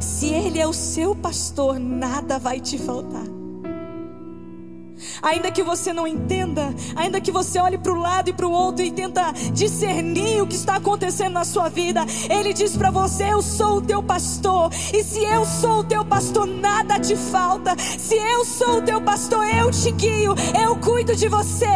se 0.00 0.26
Ele 0.26 0.58
é 0.58 0.66
o 0.66 0.72
seu 0.72 1.14
pastor, 1.14 1.78
nada 1.78 2.38
vai 2.38 2.58
te 2.60 2.78
faltar. 2.78 3.39
Ainda 5.22 5.50
que 5.50 5.62
você 5.62 5.92
não 5.92 6.06
entenda, 6.06 6.74
ainda 6.96 7.20
que 7.20 7.32
você 7.32 7.58
olhe 7.58 7.78
para 7.78 7.92
o 7.92 7.98
lado 7.98 8.30
e 8.30 8.32
para 8.32 8.46
o 8.46 8.50
outro 8.50 8.84
e 8.84 8.90
tenta 8.90 9.32
discernir 9.52 10.42
o 10.42 10.46
que 10.46 10.56
está 10.56 10.76
acontecendo 10.76 11.32
na 11.32 11.44
sua 11.44 11.68
vida, 11.68 12.04
Ele 12.28 12.52
diz 12.52 12.76
para 12.76 12.90
você: 12.90 13.32
Eu 13.32 13.42
sou 13.42 13.78
o 13.78 13.82
teu 13.82 14.02
pastor. 14.02 14.70
E 14.92 15.02
se 15.02 15.24
eu 15.24 15.44
sou 15.44 15.80
o 15.80 15.84
teu 15.84 16.04
pastor, 16.04 16.46
nada 16.46 16.98
te 16.98 17.16
falta. 17.16 17.76
Se 17.78 18.14
eu 18.14 18.44
sou 18.44 18.78
o 18.78 18.82
teu 18.82 19.00
pastor, 19.00 19.46
eu 19.46 19.70
te 19.70 19.90
guio, 19.92 20.34
eu 20.60 20.76
cuido 20.76 21.14
de 21.14 21.28
você, 21.28 21.66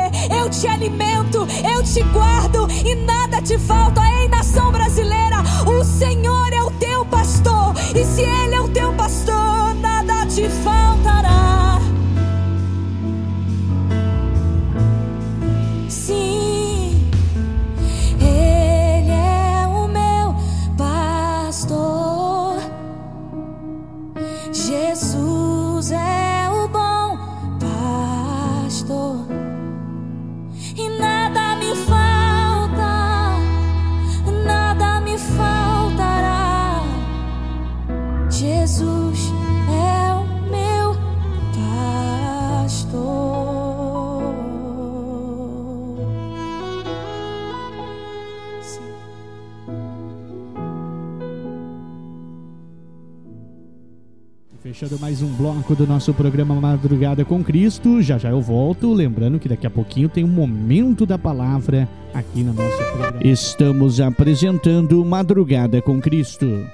eu 0.41 0.49
te 0.51 0.67
alimento, 0.67 1.47
eu 1.75 1.83
te 1.83 2.03
guardo 2.13 2.69
e 2.85 2.95
nada 2.95 3.41
te 3.41 3.59
falta. 3.59 4.01
Ei, 4.21 4.29
nação 4.29 4.71
brasileira, 4.73 5.37
o 5.67 5.85
Senhor 5.85 6.53
é 6.53 6.63
o 6.63 6.71
teu 6.73 7.05
pastor. 7.07 7.75
E 7.95 8.05
se 8.05 8.23
Ele 8.23 8.55
é 8.55 8.61
o 8.61 8.69
teu 8.69 8.93
pastor, 8.95 9.75
nada 9.81 10.27
te 10.27 10.49
faltará. 10.49 11.34
Fechando 54.75 54.99
mais 54.99 55.23
um 55.23 55.29
bloco 55.29 55.77
do 55.77 55.87
nosso 55.87 56.13
programa 56.13 56.53
Madrugada 56.57 57.25
com 57.25 57.45
Cristo. 57.45 58.03
Já 58.03 58.19
já 58.19 58.31
eu 58.31 58.41
volto. 58.41 58.93
Lembrando 58.93 59.39
que 59.39 59.49
daqui 59.49 59.69
a 59.69 59.71
pouquinho 59.71 60.09
tem 60.09 60.25
um 60.25 60.29
momento 60.29 61.07
da 61.07 61.17
palavra 61.17 61.89
aqui 62.13 62.43
na 62.43 62.53
nossa 62.53 62.83
programa. 62.83 63.21
Estamos 63.23 64.01
apresentando 64.01 65.05
Madrugada 65.05 65.81
com 65.81 66.01
Cristo. 66.01 66.67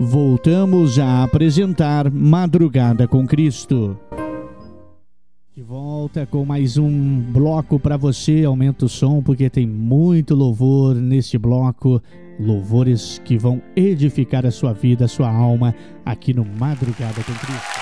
Voltamos 0.00 0.98
a 0.98 1.22
apresentar 1.22 2.10
Madrugada 2.10 3.06
com 3.06 3.24
Cristo. 3.24 3.96
De 5.54 5.62
volta 5.62 6.26
com 6.26 6.44
mais 6.44 6.76
um 6.76 7.20
bloco 7.20 7.78
para 7.78 7.96
você. 7.96 8.42
Aumenta 8.42 8.86
o 8.86 8.88
som 8.88 9.22
porque 9.22 9.48
tem 9.48 9.64
muito 9.64 10.34
louvor 10.34 10.96
nesse 10.96 11.38
bloco. 11.38 12.02
Louvores 12.38 13.20
que 13.24 13.38
vão 13.38 13.62
edificar 13.74 14.44
a 14.44 14.50
sua 14.50 14.72
vida, 14.72 15.06
a 15.06 15.08
sua 15.08 15.30
alma 15.30 15.74
aqui 16.04 16.34
no 16.34 16.44
Madrugada 16.44 17.14
com 17.14 17.32
Cristo. 17.32 17.80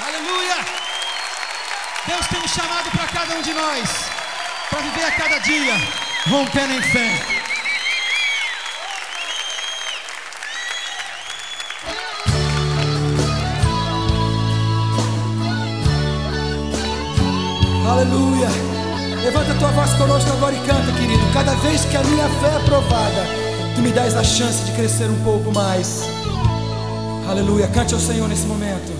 Aleluia! 0.00 0.56
Deus 2.06 2.26
tem 2.26 2.40
um 2.40 2.48
chamado 2.48 2.90
para 2.90 3.06
cada 3.06 3.36
um 3.36 3.42
de 3.42 3.52
nós, 3.52 3.88
para 4.68 4.80
viver 4.80 5.04
a 5.04 5.12
cada 5.12 5.38
dia, 5.38 5.74
rompendo 6.28 6.72
em 6.74 6.82
fé. 6.82 7.42
Aleluia. 17.88 18.48
Levanta 19.22 19.52
a 19.52 19.54
tua 19.54 19.68
voz 19.68 19.92
conosco 19.94 20.32
agora 20.32 20.54
e 20.54 20.60
canta, 20.66 20.92
querido. 20.98 21.22
Cada 21.32 21.54
vez 21.56 21.84
que 21.84 21.96
a 21.96 22.02
minha 22.02 22.28
fé 22.28 22.56
é 22.56 22.64
provada, 22.64 23.51
tu 23.74 23.80
me 23.80 23.90
dás 23.92 24.14
a 24.16 24.24
chance 24.24 24.64
de 24.64 24.72
crescer 24.72 25.08
um 25.10 25.22
pouco 25.22 25.52
mais. 25.52 26.02
Aleluia. 27.28 27.68
Cante 27.68 27.94
ao 27.94 28.00
Senhor 28.00 28.28
nesse 28.28 28.46
momento. 28.46 28.92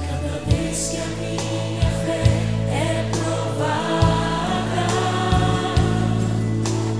Cada 0.00 0.38
vez 0.46 0.88
que 0.88 0.96
a 0.96 1.06
minha 1.06 1.90
fé 2.04 2.24
é 2.70 3.06
provada, 3.10 4.86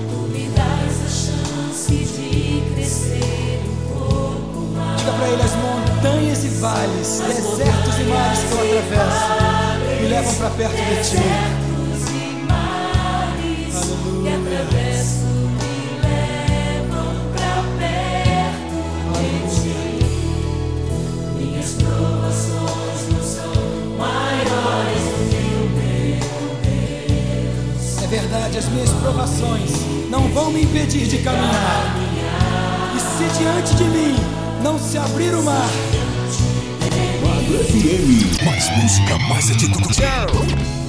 tu 0.09 0.17
me 0.31 0.49
dás 0.49 0.93
a 1.05 1.09
chance 1.09 1.93
de 1.93 2.63
crescer 2.73 3.61
um 3.65 3.75
pouco 3.89 4.59
mais. 4.75 4.97
Diga 4.99 5.11
para 5.11 5.27
ele 5.27 5.41
as 5.41 5.55
montanhas 5.55 6.43
e 6.43 6.47
vales, 6.47 7.21
desertos 7.27 7.99
e 7.99 8.03
mares 8.03 8.39
que 8.39 8.51
eu 8.51 8.79
atravesso, 8.79 10.01
me 10.01 10.07
levam 10.07 10.35
para 10.35 10.49
perto 10.51 10.75
de 10.75 11.09
ti. 11.09 11.70
As 28.57 28.67
minhas 28.69 28.89
provações 28.91 29.71
não 30.09 30.27
vão 30.29 30.51
me 30.51 30.63
impedir 30.63 31.07
de 31.07 31.17
caminhar. 31.19 31.95
E 32.95 32.99
se 32.99 33.39
diante 33.39 33.73
de 33.75 33.83
mim 33.85 34.15
não 34.61 34.77
se 34.77 34.97
abrir 34.97 35.33
o 35.33 35.41
mar, 35.41 35.69
FM. 37.51 38.43
Mais 38.45 38.69
música, 38.77 39.17
mais 39.29 39.49
atitude. 39.51 40.80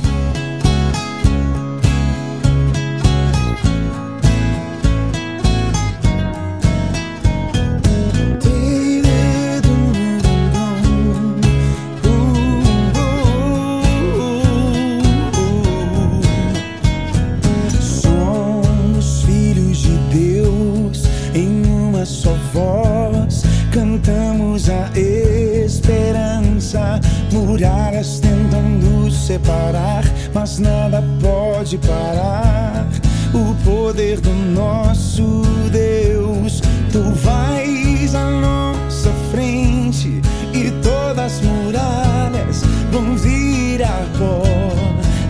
Muralhas 27.62 28.18
tentam 28.18 28.60
nos 28.60 29.14
separar, 29.14 30.02
mas 30.34 30.58
nada 30.58 31.00
pode 31.20 31.78
parar 31.78 32.88
o 33.32 33.54
poder 33.62 34.20
do 34.20 34.32
nosso 34.32 35.22
Deus. 35.70 36.60
Tu 36.90 36.98
vais 36.98 38.16
à 38.16 38.28
nossa 38.28 39.10
frente 39.30 40.20
e 40.52 40.72
todas 40.82 41.36
as 41.36 41.40
muralhas 41.40 42.64
vão 42.90 43.16
virar 43.16 44.08
pó. 44.18 44.42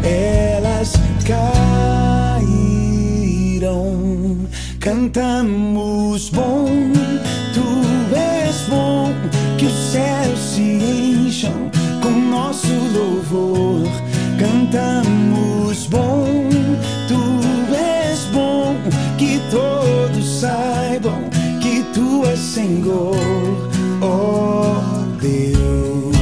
Elas 0.02 0.94
cairão. 1.26 2.48
Cantamos 4.80 6.30
bom, 6.30 6.66
tu 7.52 8.16
és 8.16 8.62
bom, 8.70 9.12
que 9.58 9.66
os 9.66 9.74
céus 9.92 10.38
se 10.38 10.62
encham 10.62 11.70
nosso 12.52 12.74
louvor 12.92 13.88
cantamos 14.38 15.86
bom, 15.86 16.26
tu 17.08 17.74
és 17.74 18.26
bom, 18.26 18.76
que 19.16 19.40
todos 19.50 20.40
saibam 20.40 21.30
que 21.62 21.82
tu 21.94 22.26
és 22.26 22.38
Senhor, 22.38 23.16
ó 24.02 24.06
oh 24.06 25.06
Deus. 25.18 26.12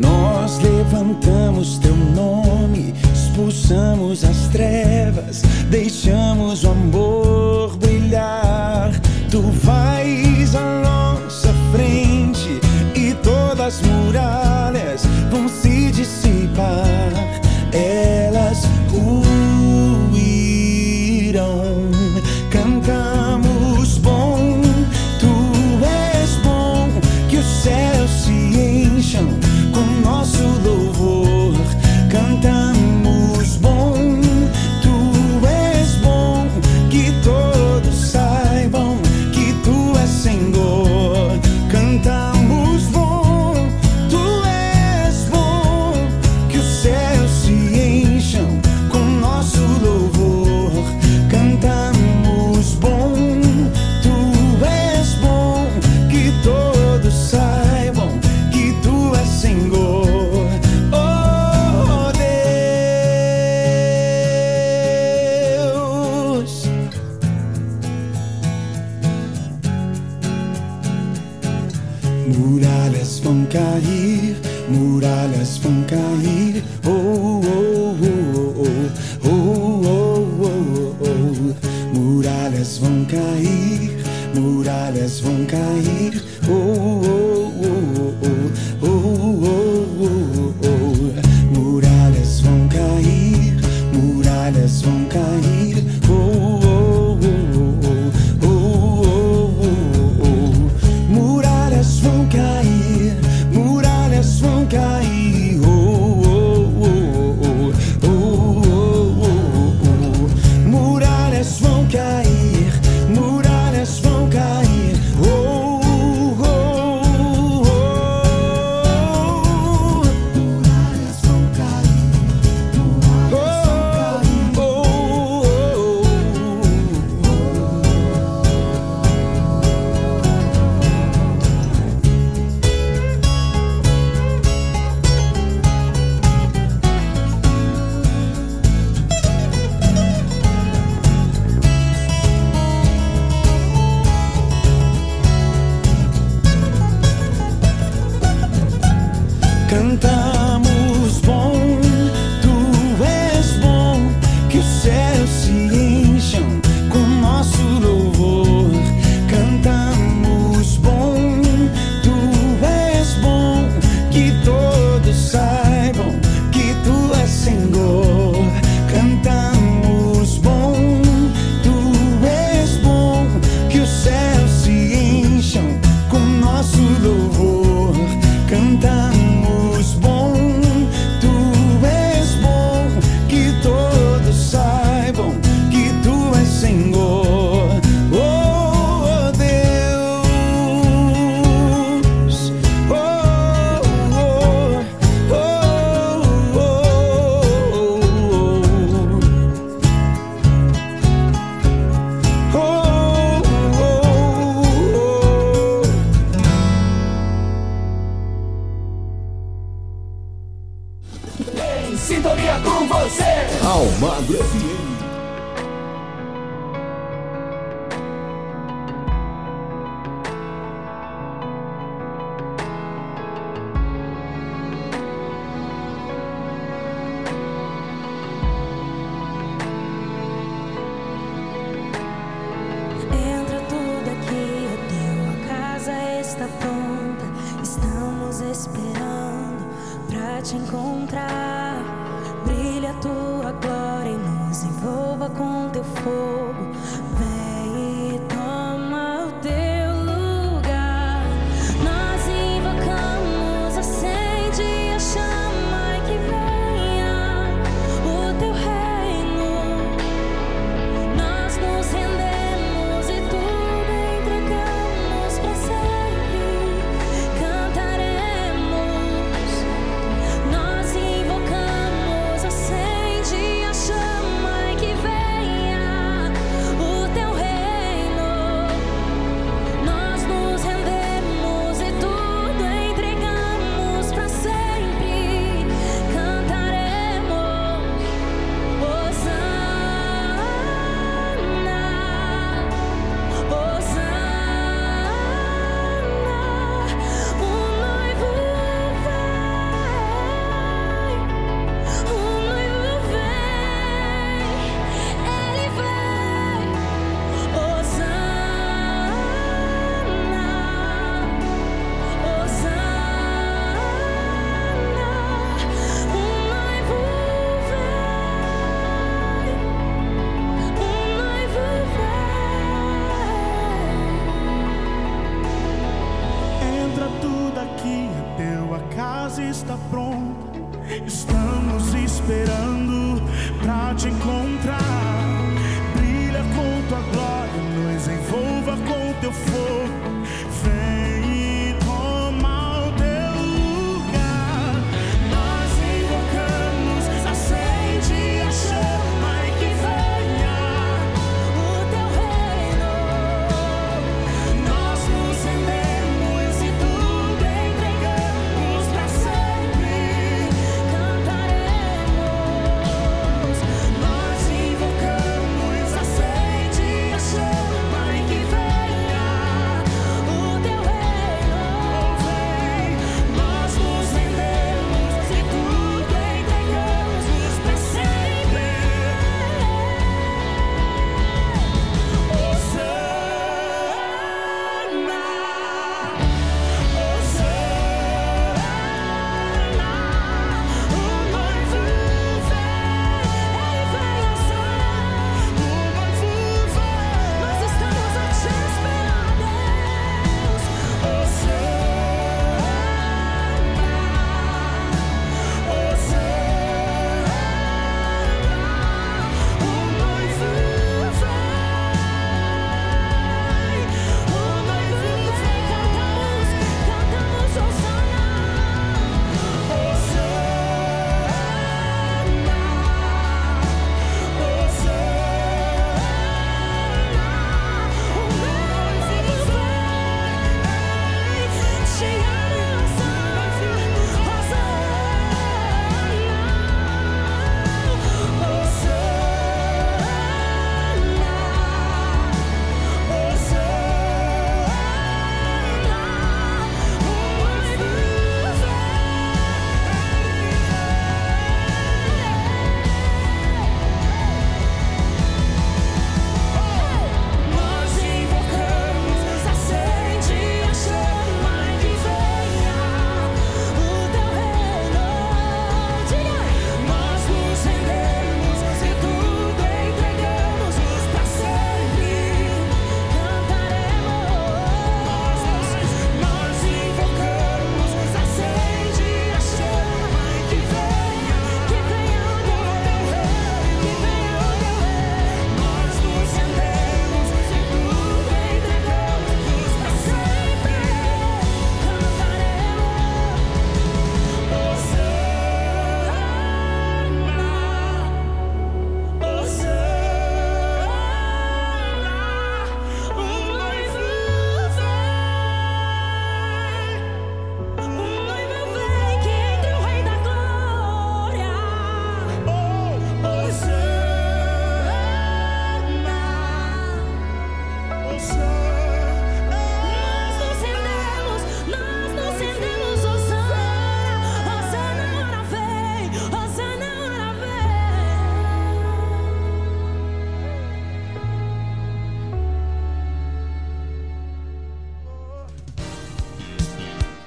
Nós 0.00 0.60
levantamos 0.60 1.78
teu 1.78 1.96
nome, 1.96 2.94
expulsamos 3.12 4.22
as 4.22 4.46
trevas, 4.52 5.42
deixamos 5.68 6.62
o 6.62 6.70
amor 6.70 7.21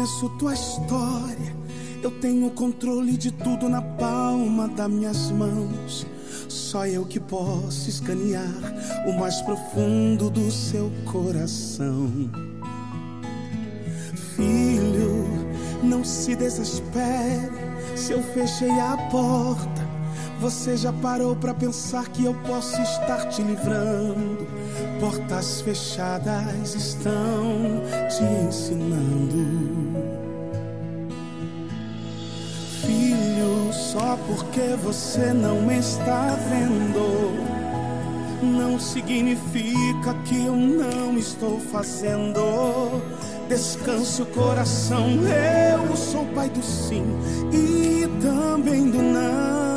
Conheço 0.00 0.30
tua 0.30 0.54
história. 0.54 1.54
Eu 2.02 2.10
tenho 2.10 2.50
controle 2.52 3.18
de 3.18 3.30
tudo 3.30 3.68
na 3.68 3.82
palma 3.82 4.66
das 4.66 4.90
minhas 4.90 5.30
mãos. 5.30 6.06
Só 6.48 6.86
eu 6.86 7.04
que 7.04 7.20
posso 7.20 7.90
escanear 7.90 8.48
o 9.06 9.12
mais 9.18 9.42
profundo 9.42 10.30
do 10.30 10.50
seu 10.50 10.90
coração. 11.04 12.10
Filho, 14.34 15.26
não 15.82 16.02
se 16.02 16.34
desespere 16.34 17.50
se 17.94 18.12
eu 18.12 18.22
fechei 18.22 18.70
a 18.70 18.96
porta. 19.10 19.86
Você 20.40 20.78
já 20.78 20.92
parou 20.94 21.36
pra 21.36 21.52
pensar 21.52 22.08
que 22.08 22.24
eu 22.24 22.32
posso 22.46 22.80
estar 22.80 23.28
te 23.28 23.42
livrando? 23.42 24.48
Portas 25.00 25.62
fechadas 25.62 26.74
estão 26.74 27.82
te 28.08 28.22
ensinando. 28.46 30.00
Filho, 32.82 33.72
só 33.72 34.18
porque 34.26 34.76
você 34.82 35.32
não 35.32 35.72
está 35.72 36.36
vendo 36.50 37.50
não 38.42 38.78
significa 38.78 40.14
que 40.24 40.46
eu 40.46 40.56
não 40.56 41.16
estou 41.16 41.58
fazendo. 41.60 43.02
Descanse 43.48 44.22
o 44.22 44.26
coração, 44.26 45.08
eu 45.26 45.96
sou 45.96 46.24
pai 46.26 46.48
do 46.48 46.62
sim 46.62 47.04
e 47.52 48.08
também 48.22 48.90
do 48.90 49.02
não. 49.02 49.69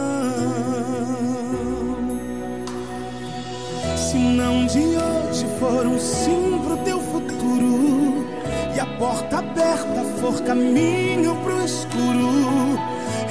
Se 4.13 4.19
não 4.19 4.67
de 4.67 4.77
hoje 4.77 5.43
for 5.59 5.87
um 5.87 5.97
sim 5.97 6.61
pro 6.63 6.77
teu 6.85 6.99
futuro 6.99 8.27
e 8.75 8.79
a 8.79 8.85
porta 8.99 9.39
aberta 9.39 10.03
for 10.21 10.39
caminho 10.43 11.35
pro 11.37 11.59
escuro, 11.65 12.77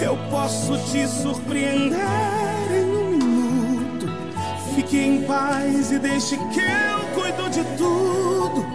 eu 0.05 0.19
posso 0.29 0.77
te 0.91 1.07
surpreender 1.07 2.01
em 2.73 2.97
um 2.97 3.11
minuto. 3.11 4.09
Fique 4.75 4.99
em 4.99 5.23
paz 5.23 5.93
e 5.93 6.01
deixe 6.01 6.37
que 6.37 6.59
eu 6.59 7.15
cuido 7.15 7.49
de 7.49 7.63
tudo. 7.77 8.67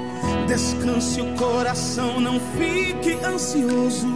Descanse 0.47 1.19
o 1.19 1.35
coração, 1.35 2.21
não 2.21 2.39
fique 2.57 3.19
ansioso. 3.25 4.07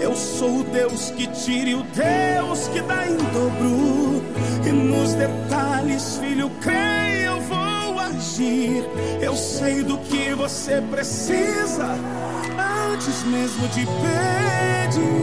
Eu 0.00 0.14
sou 0.14 0.60
o 0.60 0.64
Deus 0.64 1.10
que 1.10 1.26
tire 1.26 1.74
o 1.74 1.82
Deus 1.82 2.68
que 2.68 2.80
dá 2.82 3.06
em 3.06 3.16
dobro. 3.16 4.22
E 4.66 4.72
nos 4.72 5.14
detalhes, 5.14 6.18
filho, 6.18 6.50
creia, 6.60 7.26
eu 7.26 7.40
vou 7.40 7.98
agir. 7.98 8.84
Eu 9.20 9.34
sei 9.36 9.82
do 9.82 9.98
que 9.98 10.34
você 10.34 10.80
precisa 10.90 11.96
antes 12.92 13.22
mesmo 13.24 13.68
de 13.68 13.86
pedir. 13.86 15.16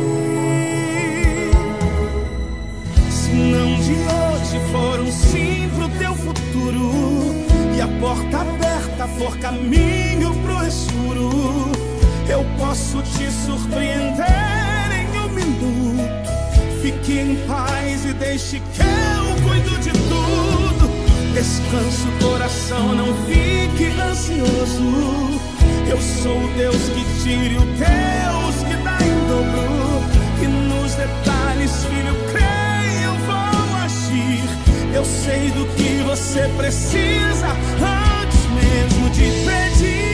Se 3.10 3.32
não 3.32 3.76
de 3.76 3.94
hoje 3.94 4.60
for 4.72 5.00
um 5.00 5.12
sim 5.12 5.70
pro 5.76 5.90
teu 5.98 6.16
futuro 6.16 6.92
e 7.76 7.82
a 7.82 7.88
porta 8.00 8.42
aberta 8.42 9.08
for 9.18 9.38
caminho 9.40 10.34
pro 10.44 10.66
escuro, 10.68 11.72
eu 12.30 12.46
posso 12.58 13.02
te 13.02 13.30
surpreender 13.32 14.26
em 14.92 15.20
um 15.20 15.30
minuto. 15.30 16.24
Fique 16.82 17.20
em 17.20 17.36
paz 17.48 18.06
e 18.06 18.14
deixe 18.14 18.60
que 18.60 18.82
eu 18.82 19.48
cuido 19.48 19.78
de 19.80 19.92
tudo. 19.92 20.90
Descanse 21.34 22.08
o 22.08 22.30
coração, 22.30 22.96
não 22.96 23.14
fique 23.26 23.86
ansioso. 24.00 25.42
Eu 25.90 26.00
sou 26.00 26.44
o 26.44 26.54
Deus 26.56 26.76
que 26.76 27.24
tire 27.24 27.58
o 27.58 27.66
Deus 27.66 28.56
que 28.68 28.76
dá 28.84 28.98
em 29.02 29.28
dobro. 29.28 30.04
E 30.42 30.48
nos 30.48 30.94
detalhes, 30.96 31.86
filho, 31.86 32.16
creia, 32.32 33.06
eu 33.06 33.16
vou 33.26 33.76
agir. 33.84 34.44
Eu 34.94 35.06
sei 35.06 35.50
do 35.52 35.66
que 35.76 36.04
você 36.04 36.48
precisa 36.58 37.48
antes 37.48 38.40
mesmo 38.52 39.10
de 39.10 39.22
pedir. 39.46 40.13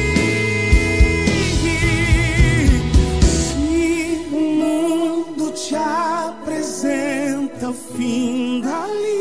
Fim 7.73 8.61
da 8.61 8.87
linha, 8.87 9.18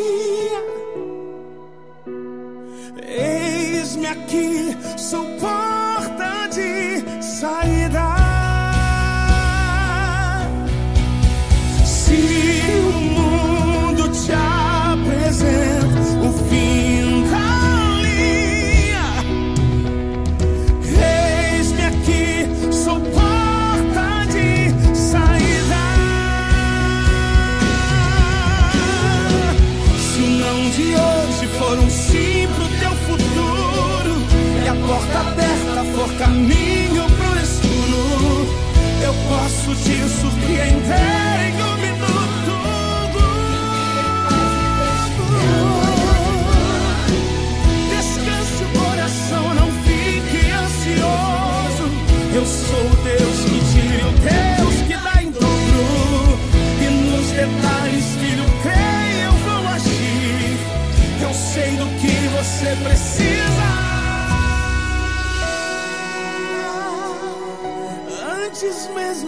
posso 39.68 40.30
te 40.30 41.17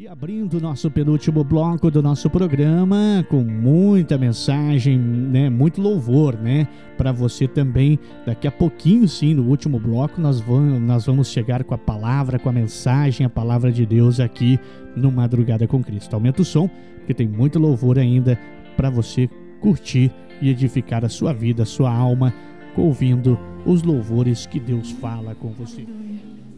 E 0.01 0.07
abrindo 0.07 0.59
nosso 0.59 0.89
penúltimo 0.89 1.43
bloco 1.43 1.91
do 1.91 2.01
nosso 2.01 2.27
programa, 2.27 3.23
com 3.29 3.43
muita 3.43 4.17
mensagem, 4.17 4.97
né, 4.97 5.47
muito 5.47 5.79
louvor, 5.79 6.35
né, 6.35 6.67
para 6.97 7.11
você 7.11 7.47
também. 7.47 7.99
Daqui 8.25 8.47
a 8.47 8.51
pouquinho, 8.51 9.07
sim, 9.07 9.35
no 9.35 9.43
último 9.43 9.79
bloco, 9.79 10.19
nós 10.19 10.41
vamos, 10.41 10.81
nós 10.81 11.05
vamos 11.05 11.27
chegar 11.27 11.63
com 11.63 11.75
a 11.75 11.77
palavra, 11.77 12.39
com 12.39 12.49
a 12.49 12.51
mensagem, 12.51 13.27
a 13.27 13.29
palavra 13.29 13.71
de 13.71 13.85
Deus 13.85 14.19
aqui 14.19 14.59
no 14.95 15.11
Madrugada 15.11 15.67
com 15.67 15.83
Cristo. 15.83 16.15
Aumenta 16.15 16.41
o 16.41 16.45
som, 16.45 16.67
porque 16.95 17.13
tem 17.13 17.27
muito 17.27 17.59
louvor 17.59 17.99
ainda 17.99 18.39
para 18.75 18.89
você 18.89 19.29
curtir 19.59 20.11
e 20.41 20.49
edificar 20.49 21.05
a 21.05 21.09
sua 21.09 21.31
vida, 21.31 21.61
a 21.61 21.67
sua 21.67 21.93
alma, 21.93 22.33
ouvindo 22.75 23.37
os 23.67 23.83
louvores 23.83 24.47
que 24.47 24.59
Deus 24.59 24.89
fala 24.93 25.35
com 25.35 25.49
você. 25.49 25.85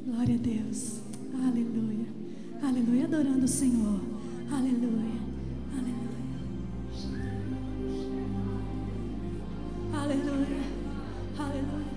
Glória 0.08 0.36
a 0.36 0.38
Deus. 0.38 1.02
Aleluia. 1.46 2.23
Aleluia. 2.66 3.04
Adorando 3.04 3.44
o 3.44 3.48
Senhor. 3.48 4.00
Aleluia. 4.50 5.20
Aleluia. 5.74 6.14
Aleluia. 9.94 10.64
Aleluia. 11.38 11.94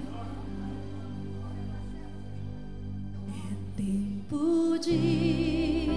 É 3.31 3.55
tempo 3.77 4.77
de 4.81 5.89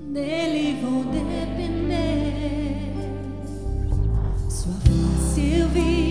Dele 0.09 0.75
vou 0.81 1.03
depender. 1.03 1.93
Sua 4.49 4.73
face 4.73 5.59
eu 5.59 5.69
vi. 5.69 6.08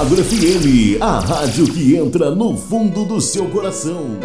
Almagro 0.00 0.24
FM, 0.24 0.96
a 0.98 1.18
rádio 1.18 1.66
que 1.70 1.94
entra 1.94 2.34
no 2.34 2.56
fundo 2.56 3.04
do 3.04 3.20
seu 3.20 3.46
coração. 3.50 4.16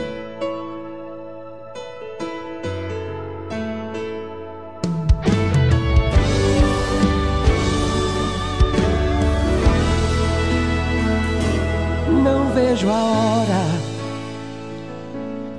Não 12.23 12.53
vejo 12.53 12.87
a 12.87 13.03
hora 13.03 13.65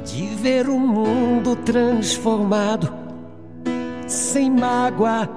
de 0.02 0.28
ver 0.36 0.66
o 0.70 0.78
mundo 0.78 1.56
transformado, 1.56 2.90
sem 4.06 4.51
mágoa, 4.51 5.28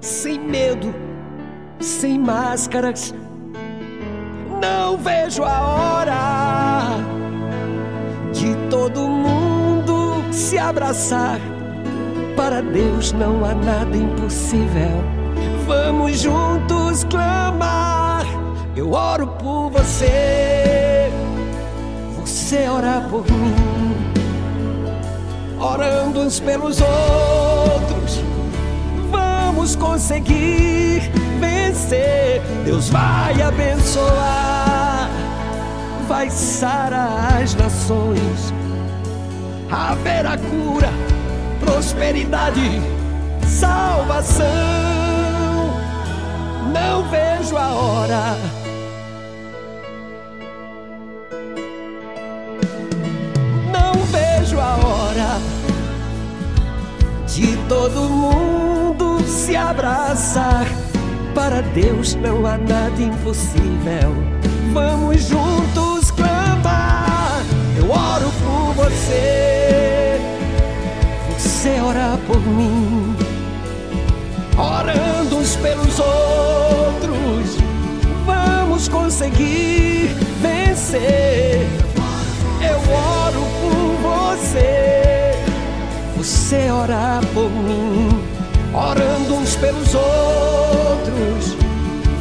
sem 0.00 0.40
medo, 0.40 0.92
sem 1.78 2.18
máscaras. 2.18 3.14
Vejo 5.34 5.42
a 5.42 5.60
hora 5.62 6.86
de 8.32 8.54
todo 8.70 9.00
mundo 9.08 10.22
se 10.30 10.56
abraçar. 10.56 11.40
Para 12.36 12.62
Deus 12.62 13.10
não 13.10 13.44
há 13.44 13.52
nada 13.52 13.96
impossível. 13.96 15.02
Vamos 15.66 16.20
juntos 16.20 17.02
clamar. 17.10 18.24
Eu 18.76 18.92
oro 18.92 19.26
por 19.26 19.70
você, 19.70 21.10
você 22.20 22.68
ora 22.68 23.04
por 23.10 23.24
mim, 23.28 23.96
orando 25.58 26.20
uns 26.20 26.38
pelos 26.38 26.80
outros. 26.80 28.22
Vamos 29.10 29.74
conseguir 29.74 31.10
vencer. 31.40 32.40
Deus 32.64 32.88
vai 32.88 33.42
abençoar, 33.42 34.53
vai 36.14 36.30
sarar 36.30 37.42
as 37.42 37.56
nações, 37.56 38.54
haverá 39.68 40.38
cura, 40.38 40.88
prosperidade, 41.58 42.80
salvação. 43.44 44.46
Não 46.72 47.02
vejo 47.10 47.56
a 47.56 47.72
hora 47.72 48.36
não 53.72 53.94
vejo 54.04 54.60
a 54.60 54.76
hora 54.76 55.40
de 57.26 57.56
todo 57.68 58.08
mundo 58.08 59.20
se 59.26 59.56
abraçar. 59.56 60.64
Para 61.34 61.60
Deus 61.60 62.14
não 62.14 62.46
há 62.46 62.56
nada 62.56 63.02
impossível. 63.02 64.14
Vamos 64.72 65.24
juntos. 65.24 65.83
Eu 67.84 67.90
oro 67.90 68.32
por 68.42 68.84
você, 68.84 70.18
você 71.36 71.80
ora 71.80 72.18
por 72.26 72.40
mim, 72.40 73.14
orando 74.56 75.36
uns 75.36 75.54
pelos 75.56 75.98
outros. 75.98 77.58
Vamos 78.24 78.88
conseguir 78.88 80.16
vencer. 80.40 81.66
Eu 82.62 82.78
oro 82.90 83.44
por 83.60 84.32
você, 84.32 85.34
você 86.16 86.70
ora 86.70 87.20
por 87.34 87.50
mim, 87.50 88.08
orando 88.72 89.34
uns 89.34 89.56
pelos 89.56 89.94
outros. 89.94 91.54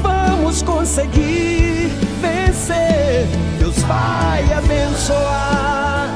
Vamos 0.02 0.62
conseguir 0.62 1.90
vencer. 2.20 3.28
Deus 3.60 3.82
vai 3.84 4.53
abençoar, 4.74 6.10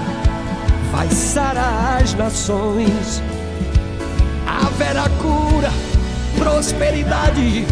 vai 0.91 1.09
sarar 1.09 2.01
as 2.01 2.13
nações. 2.13 3.21
Haverá 4.45 5.07
cura, 5.21 5.71
prosperidade, 6.37 7.65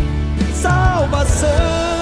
salvação. 0.54 1.95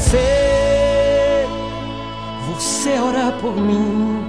Você, 0.00 1.46
você 2.48 2.98
ora 2.98 3.32
por 3.32 3.54
mim 3.54 4.24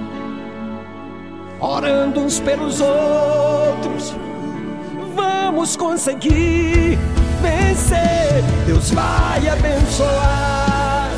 orando 1.58 2.20
uns 2.20 2.38
pelos 2.40 2.80
outros. 2.80 4.14
Vamos 5.14 5.76
conseguir 5.76 6.98
vencer. 7.40 8.42
Deus 8.66 8.90
vai 8.90 9.48
abençoar, 9.48 11.10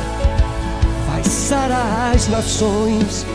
vai 1.09 1.23
sarar 1.23 2.15
as 2.15 2.27
nações. 2.29 3.25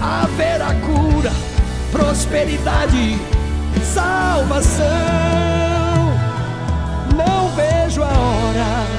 Haverá 0.00 0.74
cura, 0.80 1.32
prosperidade, 1.92 3.18
salvação. 3.84 4.84
Não 7.16 7.48
vejo 7.50 8.02
a 8.02 8.08
hora 8.08 8.91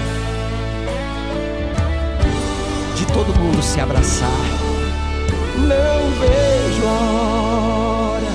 todo 3.14 3.40
mundo 3.40 3.62
se 3.62 3.80
abraçar 3.80 4.74
não 5.58 6.12
vejo 6.20 6.88
a 6.88 7.02
hora. 7.12 8.34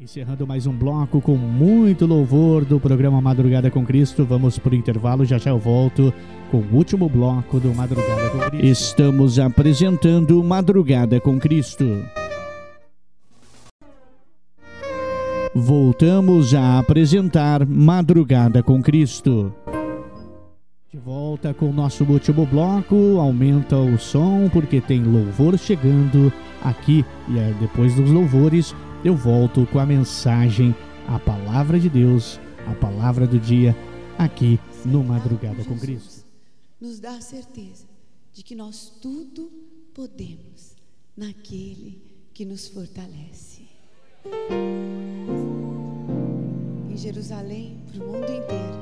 Encerrando 0.00 0.46
mais 0.46 0.66
um 0.66 0.72
bloco 0.72 1.20
com 1.20 1.36
muito 1.36 2.04
louvor 2.04 2.64
do 2.64 2.80
programa 2.80 3.20
Madrugada 3.20 3.70
com 3.70 3.84
Cristo. 3.86 4.24
Vamos 4.24 4.58
para 4.58 4.72
o 4.72 4.74
intervalo, 4.74 5.24
já 5.24 5.38
já 5.38 5.50
eu 5.50 5.58
volto 5.58 6.12
com 6.50 6.58
o 6.58 6.74
último 6.74 7.08
bloco 7.08 7.60
do 7.60 7.72
Madrugada 7.72 8.30
com 8.30 8.38
Cristo. 8.50 8.66
Estamos 8.66 9.38
apresentando 9.38 10.42
Madrugada 10.42 11.20
com 11.20 11.38
Cristo. 11.38 12.04
Voltamos 15.54 16.54
a 16.54 16.78
apresentar 16.78 17.66
Madrugada 17.66 18.62
com 18.62 18.80
Cristo. 18.80 19.52
De 20.88 20.96
volta 20.96 21.52
com 21.52 21.72
nosso 21.72 22.04
último 22.04 22.46
bloco, 22.46 23.18
aumenta 23.18 23.76
o 23.76 23.98
som 23.98 24.48
porque 24.48 24.80
tem 24.80 25.02
louvor 25.02 25.58
chegando 25.58 26.32
aqui 26.62 27.04
e 27.28 27.54
depois 27.58 27.96
dos 27.96 28.12
louvores 28.12 28.76
eu 29.04 29.16
volto 29.16 29.66
com 29.72 29.80
a 29.80 29.86
mensagem, 29.86 30.72
a 31.08 31.18
palavra 31.18 31.80
de 31.80 31.88
Deus, 31.88 32.38
a 32.68 32.74
palavra 32.76 33.26
do 33.26 33.40
dia 33.40 33.76
aqui 34.16 34.60
no 34.84 35.02
Madrugada 35.02 35.64
com 35.64 35.76
Cristo. 35.76 36.24
nos 36.80 37.00
dá 37.00 37.16
a 37.16 37.20
certeza 37.20 37.86
de 38.32 38.44
que 38.44 38.54
nós 38.54 38.92
tudo 39.02 39.50
podemos 39.92 40.76
naquele 41.16 42.00
que 42.32 42.44
nos 42.44 42.68
fortalece. 42.68 43.59
Em 46.90 46.96
Jerusalém, 46.96 47.78
para 47.90 48.04
o 48.04 48.06
mundo 48.06 48.30
inteiro. 48.30 48.78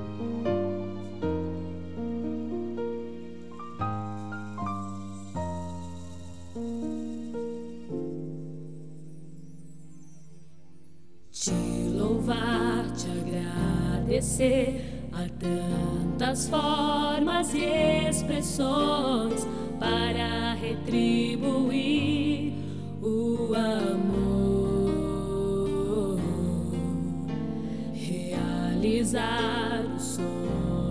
Te 11.31 11.52
louvar, 11.97 12.93
te 12.94 13.06
agradecer, 13.09 15.09
há 15.12 15.28
tantas 15.39 16.48
formas 16.48 17.55
e 17.55 18.09
expressões 18.09 19.47
para 19.78 20.55
retribuir 20.55 22.52
o 23.01 23.55
amor, 23.55 24.38
realizar 28.78 29.84
os 29.96 30.18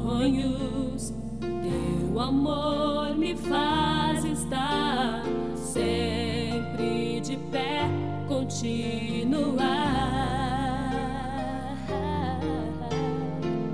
sonhos. 0.03 1.13
Teu 1.39 2.19
amor 2.19 3.15
me 3.17 3.35
faz 3.35 4.23
estar 4.25 5.23
sempre 5.55 7.21
de 7.21 7.37
pé, 7.51 7.89
continuar. 8.27 9.67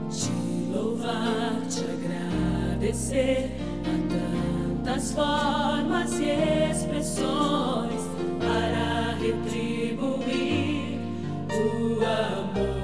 Te 0.10 0.32
louvar, 0.72 1.62
te 1.70 1.84
agradecer 1.84 3.52
a 3.82 3.96
tantas 4.84 5.12
formas 5.14 6.20
e 6.20 6.70
expressões 6.70 8.02
para 8.40 9.16
retribuir 9.20 11.00
o 11.50 12.06
amor. 12.06 12.83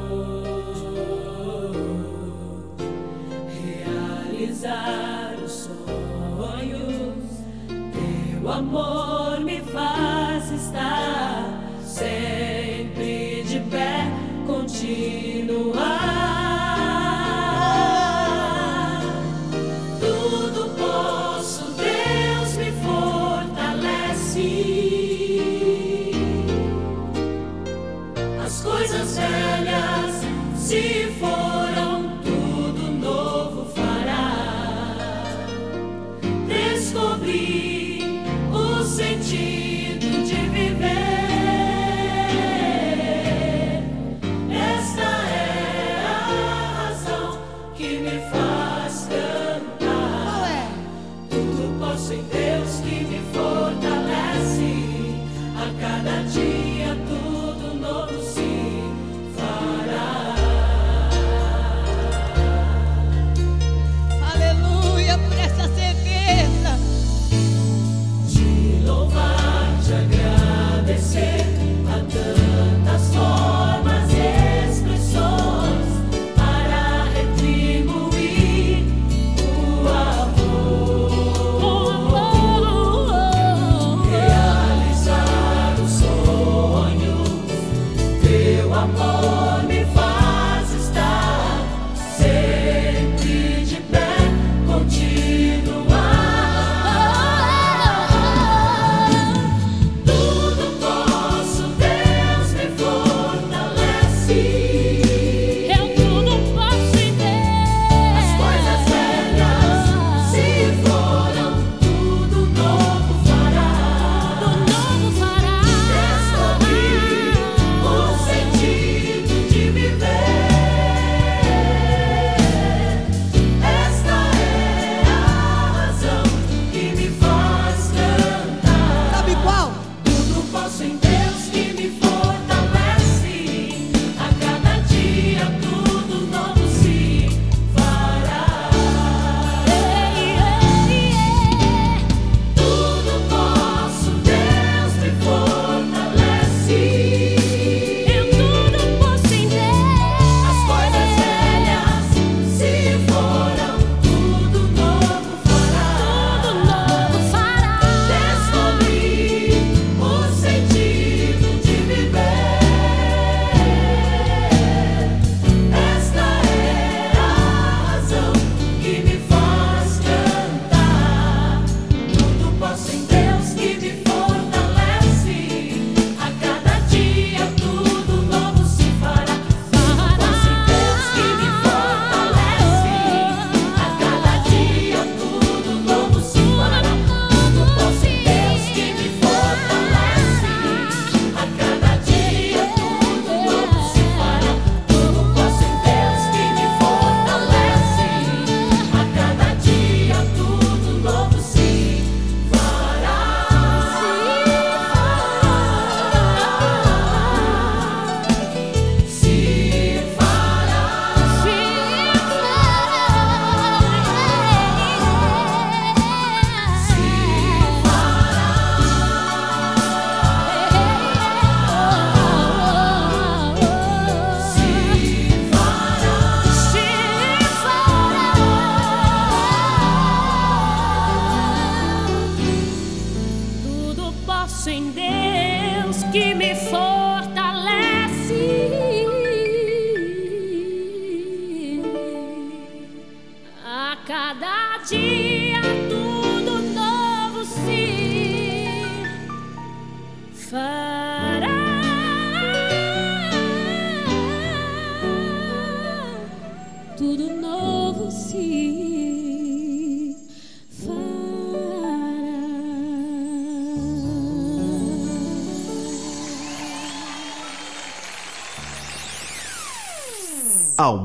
realizar 4.60 5.36
os 5.44 5.52
sonhos. 5.52 6.90
Teu 7.94 8.52
amor 8.52 9.40
me 9.42 9.62
faz 9.62 10.52
estar 10.52 11.46
sempre 11.84 13.44
de 13.44 13.60
pé 13.72 14.06
contigo. 14.46 15.29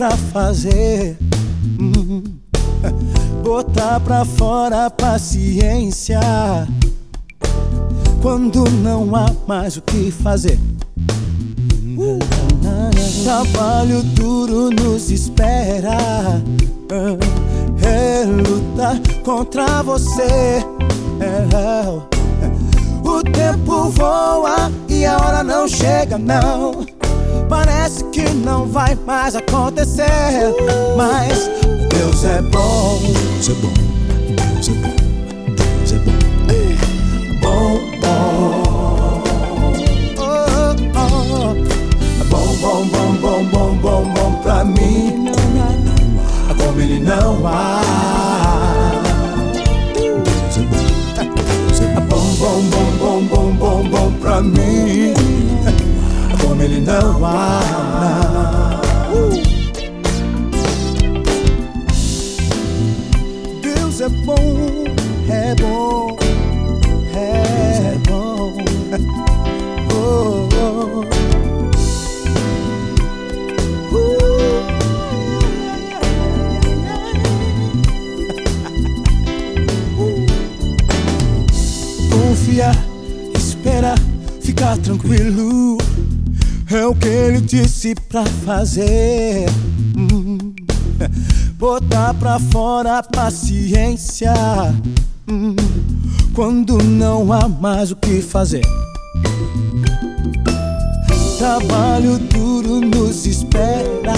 Pra 0.00 0.16
fazer. 0.16 1.18
Hum. 1.78 2.22
Botar 3.44 4.00
pra 4.00 4.24
fora 4.24 4.86
a 4.86 4.90
paciência. 4.90 6.18
Quando 8.22 8.64
não 8.82 9.14
há 9.14 9.30
mais 9.46 9.76
o 9.76 9.82
que 9.82 10.10
fazer. 10.10 10.58
Trabalho 13.24 14.02
duro 14.02 14.70
nos 14.70 15.10
espera. 15.10 16.40
É 17.82 18.24
lutar 18.24 18.98
contra 19.22 19.82
você. 19.82 20.64
É, 21.20 21.86
o 23.04 23.22
tempo 23.22 23.90
voa 23.90 24.72
e 24.88 25.04
a 25.04 25.18
hora 25.18 25.42
não 25.42 25.68
chega, 25.68 26.16
não. 26.16 26.86
Parece 27.50 28.04
que 28.04 28.22
não 28.30 28.64
vai 28.64 28.96
mais 29.04 29.34
acontecer. 29.34 30.06
Mas 30.96 31.50
Deus 31.88 32.24
é 32.24 32.40
bom. 32.42 33.00
Deus 33.02 33.48
é 33.48 33.54
bom. 33.54 34.54
Deus 34.54 34.68
é 34.68 34.72
bom. 34.72 34.99
Disse 87.90 87.94
pra 88.08 88.24
fazer. 88.44 89.46
Hum. 89.96 90.54
Botar 91.58 92.14
pra 92.14 92.38
fora 92.38 92.98
a 92.98 93.02
paciência. 93.02 94.32
Hum. 95.28 95.56
Quando 96.34 96.78
não 96.82 97.32
há 97.32 97.48
mais 97.48 97.90
o 97.90 97.96
que 97.96 98.20
fazer. 98.20 98.64
Trabalho 101.38 102.18
duro 102.18 102.80
nos 102.80 103.26
espera. 103.26 104.14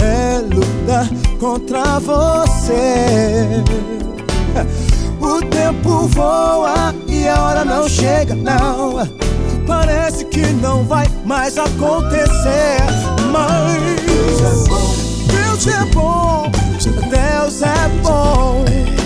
É 0.00 0.38
lutar 0.38 1.08
contra 1.38 1.98
você. 2.00 3.62
O 5.20 5.40
tempo 5.46 6.08
voa 6.08 6.94
e 7.08 7.28
a 7.28 7.42
hora 7.42 7.64
não 7.64 7.88
chega, 7.88 8.34
não. 8.34 9.31
Parece 9.66 10.24
que 10.26 10.40
não 10.54 10.84
vai 10.84 11.06
mais 11.24 11.56
acontecer. 11.58 12.78
Mas 13.30 13.82
Deus 15.26 15.66
é 15.66 15.84
bom, 15.92 16.50
Deus 17.10 17.62
é 17.62 17.88
bom. 18.02 18.64
É. 18.68 19.01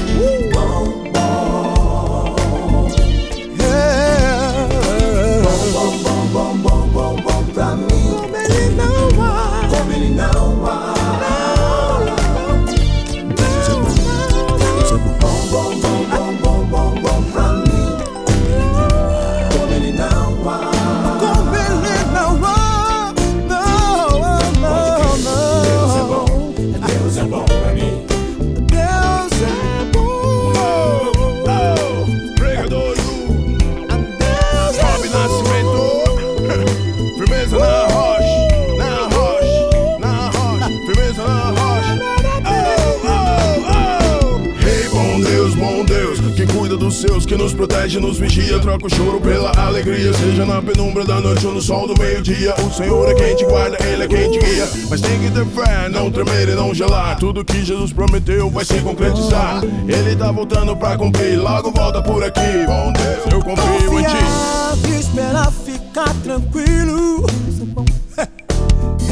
nos 47.46 47.54
protege, 47.54 48.00
nos 48.00 48.18
vigia. 48.18 48.58
Troca 48.58 48.86
o 48.86 48.90
choro 48.90 49.20
pela 49.20 49.52
alegria 49.56 50.12
Seja 50.12 50.44
na 50.44 50.60
penumbra 50.60 51.04
da 51.04 51.20
noite 51.20 51.46
ou 51.46 51.54
no 51.54 51.62
sol 51.62 51.86
do 51.86 51.96
meio-dia. 52.00 52.52
O 52.58 52.72
Senhor 52.72 53.08
é 53.08 53.14
quem 53.14 53.36
te 53.36 53.44
guarda, 53.44 53.78
Ele 53.86 54.02
é 54.02 54.08
quem 54.08 54.30
te 54.32 54.38
guia. 54.38 54.68
Mas 54.90 55.00
tem 55.00 55.20
que 55.20 55.30
ter 55.30 55.46
fé, 55.46 55.88
não 55.88 56.10
tremer 56.10 56.48
e 56.48 56.54
não 56.54 56.74
gelar. 56.74 57.16
Tudo 57.18 57.44
que 57.44 57.64
Jesus 57.64 57.92
prometeu 57.92 58.50
vai 58.50 58.64
se 58.64 58.80
concretizar. 58.80 59.62
Ele 59.86 60.16
tá 60.16 60.32
voltando 60.32 60.76
pra 60.76 60.96
cumprir 60.96 61.38
Logo 61.38 61.70
volta 61.70 62.02
por 62.02 62.24
aqui, 62.24 62.66
bom 62.66 62.92
Deus 62.92 63.32
Eu 63.32 63.40
confio 63.40 64.00
em 64.00 64.04
ti. 64.04 64.98
Espera, 64.98 65.50
fica 65.50 66.04
tranquilo. 66.24 67.26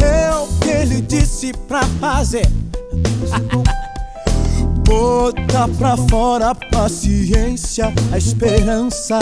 É 0.02 0.34
o 0.34 0.46
que 0.60 0.68
ele 0.68 1.00
disse 1.00 1.52
pra 1.66 1.82
fazer. 1.98 2.46
Bota 5.04 5.68
pra 5.76 5.96
fora 6.08 6.48
a 6.48 6.54
paciência, 6.54 7.92
a 8.10 8.16
esperança, 8.16 9.18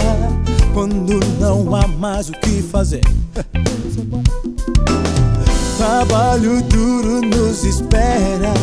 quando 0.73 1.19
não 1.41 1.75
há 1.75 1.89
mais 1.89 2.29
o 2.29 2.33
que 2.35 2.63
fazer. 2.63 3.03
Trabalho 5.77 6.63
duro 6.63 7.21
nos 7.23 7.65
espera, 7.65 8.55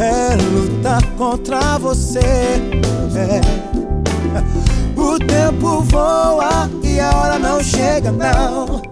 é 0.00 0.34
lutar 0.42 1.06
contra 1.16 1.78
você. 1.78 2.18
É. 3.14 3.40
O 5.00 5.20
tempo 5.20 5.82
voa 5.82 6.68
e 6.82 6.98
a 6.98 7.16
hora 7.16 7.38
não 7.38 7.62
chega, 7.62 8.10
não. 8.10 8.82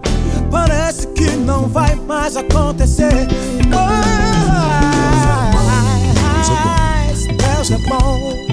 Parece 0.49 1.07
que 1.07 1.29
não 1.31 1.67
vai 1.67 1.93
mais 1.95 2.37
acontecer. 2.37 3.27
Mas 3.69 4.10
Deus 7.91 8.50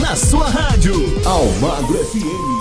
na 0.00 0.14
sua 0.16 0.48
rádio. 0.48 0.94
Almagro 1.24 1.98
FM. 2.04 2.51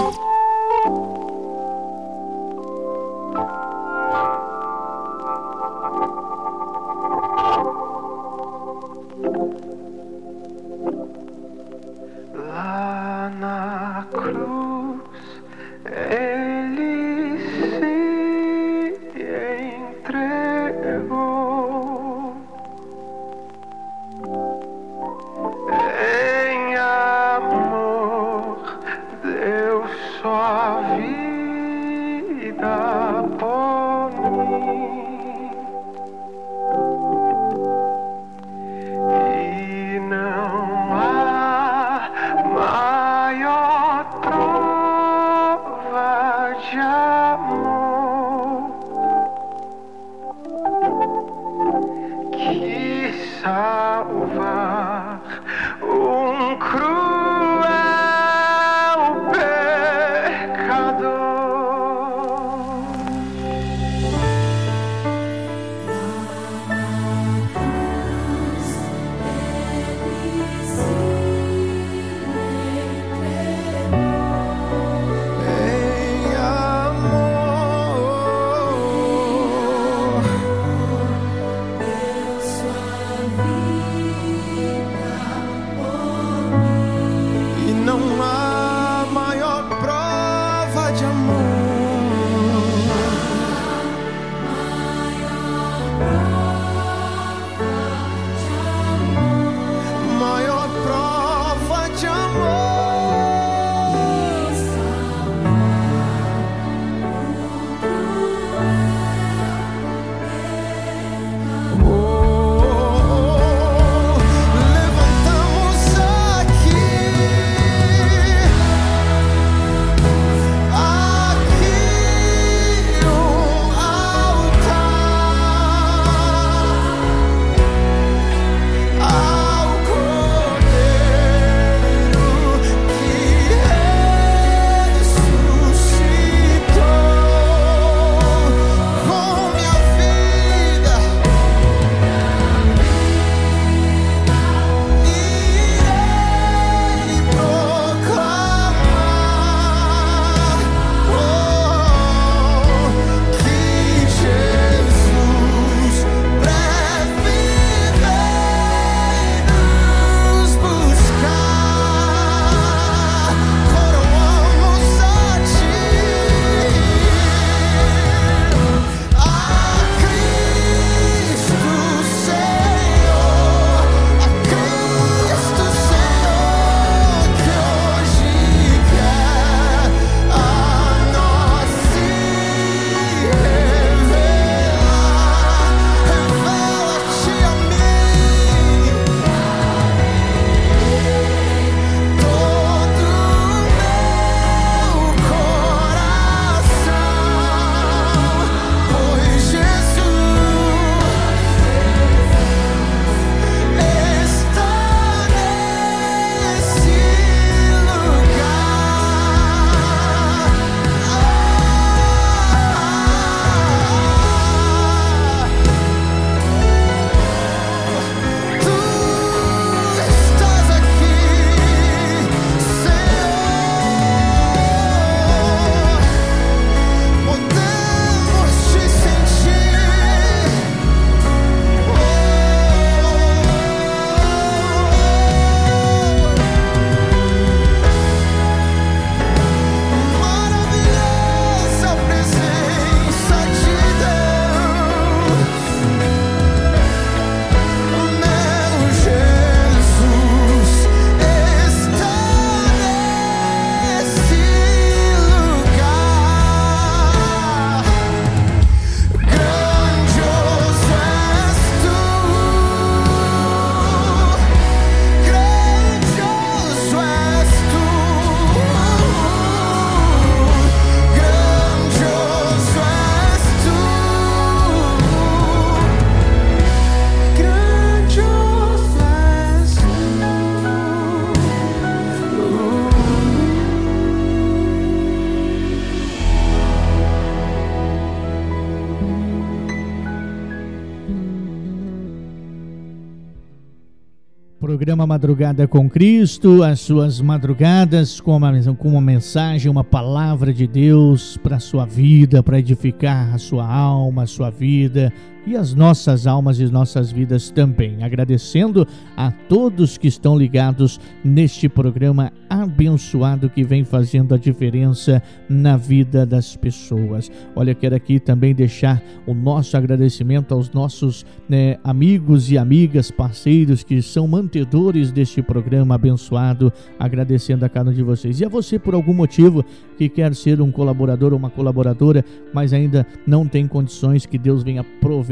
Madrugada 295.12 295.68
com 295.68 295.90
Cristo, 295.90 296.64
as 296.64 296.80
suas 296.80 297.20
madrugadas 297.20 298.22
com 298.22 298.38
uma, 298.38 298.54
com 298.76 298.88
uma 298.88 299.02
mensagem, 299.02 299.70
uma 299.70 299.84
palavra 299.84 300.54
de 300.54 300.66
Deus 300.66 301.36
para 301.36 301.58
a 301.58 301.60
sua 301.60 301.86
vida, 301.86 302.42
para 302.42 302.58
edificar 302.60 303.36
a 303.36 303.38
sua 303.38 303.68
alma, 303.68 304.24
a 304.24 304.26
sua 304.26 304.50
vida 304.50 305.12
e 305.46 305.56
as 305.56 305.74
nossas 305.74 306.28
almas 306.28 306.60
e 306.60 306.66
nossas 306.66 307.12
vidas 307.12 307.50
também. 307.50 308.04
Agradecendo 308.04 308.88
a 309.16 309.32
todos 309.32 309.98
que 309.98 310.08
estão 310.08 310.38
ligados 310.38 311.00
neste 311.24 311.68
programa 311.68 312.32
abençoado 312.50 313.50
que 313.50 313.64
vem 313.64 313.84
fazendo 313.84 314.36
a 314.36 314.38
diferença 314.38 315.22
na 315.50 315.78
vida 315.78 316.26
das 316.26 316.56
pessoas. 316.56 317.32
Olha, 317.56 317.74
quero 317.74 317.96
aqui 317.96 318.20
também 318.20 318.54
deixar 318.54 319.02
o 319.26 319.34
nosso 319.34 319.76
agradecimento 319.78 320.54
aos 320.54 320.72
nossos 320.72 321.26
né, 321.48 321.78
amigos 321.84 322.52
e 322.52 322.58
amigas, 322.58 323.10
parceiros 323.10 323.84
que 323.84 324.02
são 324.02 324.28
mantedores 324.28 325.12
deste 325.12 325.42
programa 325.42 325.96
abençoado, 325.96 326.72
agradecendo 327.00 327.66
a 327.66 327.70
cada 327.70 327.90
um 327.90 327.94
de 327.94 328.04
vocês. 328.04 328.40
E 328.40 328.46
a 328.46 328.50
você, 328.50 328.78
por 328.78 328.94
algum 328.94 329.14
motivo, 329.14 329.64
que 329.98 330.10
quer 330.10 330.36
ser 330.36 330.62
um 330.62 330.72
colaborador 330.72 331.32
ou 331.32 331.40
uma 331.40 331.50
colaboradora, 331.50 332.24
mas 332.54 332.74
ainda 332.74 333.06
não 333.26 333.48
tem 333.48 333.68
condições, 333.68 334.26
que 334.26 334.38
Deus 334.38 334.64
venha 334.64 334.84
prover 334.84 335.31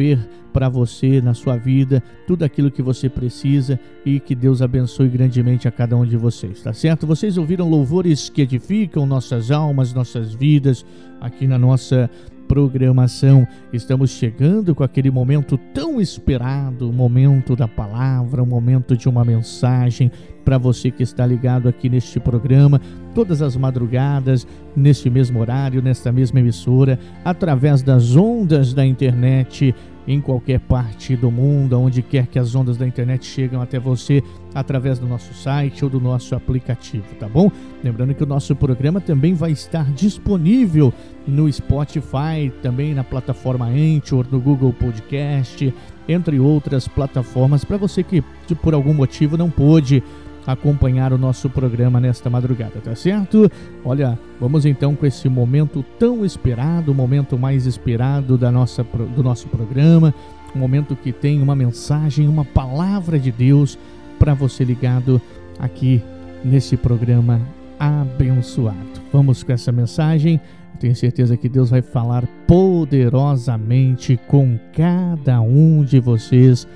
para 0.53 0.69
você 0.69 1.21
na 1.21 1.34
sua 1.34 1.57
vida 1.57 2.03
tudo 2.26 2.43
aquilo 2.43 2.71
que 2.71 2.81
você 2.81 3.09
precisa 3.09 3.80
e 4.05 4.19
que 4.19 4.35
Deus 4.35 4.61
abençoe 4.61 5.07
grandemente 5.07 5.67
a 5.67 5.71
cada 5.71 5.95
um 5.95 6.05
de 6.05 6.17
vocês, 6.17 6.61
tá 6.61 6.73
certo? 6.73 7.05
Vocês 7.05 7.38
ouviram 7.38 7.69
louvores 7.69 8.30
que 8.30 8.41
edificam 8.41 9.05
nossas 9.05 9.51
almas, 9.51 9.93
nossas 9.93 10.34
vidas 10.34 10.85
aqui 11.21 11.47
na 11.47 11.57
nossa 11.57 12.09
programação. 12.49 13.47
Estamos 13.71 14.09
chegando 14.09 14.73
com 14.73 14.84
aquele 14.84 15.11
momento 15.11 15.55
tão 15.71 16.01
esperado, 16.01 16.89
o 16.89 16.93
momento 16.93 17.55
da 17.55 17.67
palavra, 17.67 18.41
o 18.41 18.45
momento 18.45 18.97
de 18.97 19.07
uma 19.07 19.23
mensagem 19.23 20.11
para 20.43 20.57
você 20.57 20.89
que 20.89 21.03
está 21.03 21.27
ligado 21.27 21.69
aqui 21.69 21.88
neste 21.88 22.19
programa, 22.19 22.81
todas 23.14 23.41
as 23.41 23.56
madrugadas, 23.56 24.48
neste 24.76 25.10
mesmo 25.10 25.40
horário, 25.40 25.81
nesta 25.81 26.11
mesma 26.11 26.40
emissora, 26.40 26.99
através 27.23 27.81
das 27.81 28.15
ondas 28.15 28.73
da 28.73 28.86
internet 28.86 29.73
em 30.07 30.19
qualquer 30.19 30.60
parte 30.60 31.15
do 31.15 31.30
mundo, 31.30 31.80
onde 31.80 32.02
quer 32.02 32.26
que 32.26 32.40
as 32.40 32.56
ondas 32.56 32.77
da 32.77 32.88
internet 32.88 33.23
chegam 33.26 33.61
até 33.61 33.77
você 33.80 34.23
através 34.56 34.98
do 34.98 35.06
nosso 35.06 35.36
site 35.36 35.84
ou 35.84 35.90
do 35.90 35.99
nosso 35.99 36.34
aplicativo, 36.34 37.06
tá 37.19 37.27
bom? 37.27 37.52
Lembrando 37.84 38.15
que 38.15 38.23
o 38.23 38.27
nosso 38.27 38.56
programa 38.56 38.99
também 38.99 39.36
vai 39.36 39.52
estar 39.52 39.86
disponível 39.91 40.91
no 41.27 41.52
Spotify, 41.52 42.52
também 42.64 42.95
na 42.95 43.03
plataforma 43.03 43.68
Anchor, 43.68 44.26
no 44.31 44.40
Google 44.40 44.73
Podcast, 44.73 45.72
entre 46.07 46.40
outras 46.40 46.88
plataformas, 46.88 47.64
para 47.64 47.77
você 47.77 48.02
que 48.02 48.23
por 48.64 48.73
algum 48.73 48.95
motivo 48.95 49.38
não 49.38 49.52
pôde 49.52 50.02
acompanhar 50.45 51.14
o 51.14 51.18
nosso 51.18 51.49
programa 51.49 51.99
nesta 51.99 52.30
madrugada, 52.30 52.80
tá 52.84 52.95
certo? 52.95 53.49
Olha, 53.84 54.18
vamos 54.40 54.66
então 54.66 54.95
com 54.95 55.06
esse 55.06 55.30
momento 55.30 55.84
tão 55.98 56.26
esperado, 56.26 56.91
o 56.91 56.95
momento 56.95 57.38
mais 57.38 57.66
esperado 57.66 58.38
da 58.38 58.51
nossa, 58.51 58.84
do 58.84 59.24
nosso 59.24 59.48
programa, 59.48 60.14
um 60.56 60.59
momento 60.59 60.95
que 60.95 61.11
tem 61.11 61.42
uma 61.42 61.56
mensagem, 61.56 62.27
uma 62.27 62.45
palavra 62.45 63.19
de 63.19 63.32
Deus 63.32 63.77
para 64.18 64.34
você 64.34 64.64
ligado 64.64 65.22
aqui 65.59 66.01
nesse 66.43 66.76
programa 66.76 67.40
abençoado. 67.80 69.01
Vamos 69.11 69.43
com 69.43 69.51
essa 69.51 69.72
mensagem. 69.72 70.40
Tenho 70.80 70.95
certeza 70.95 71.35
que 71.35 71.50
Deus 71.50 71.69
vai 71.69 71.82
falar 71.82 72.26
poderosamente 72.48 74.19
com 74.27 74.58
cada 74.74 75.42
um 75.42 75.84
de 75.84 76.00
vocês 76.00 76.68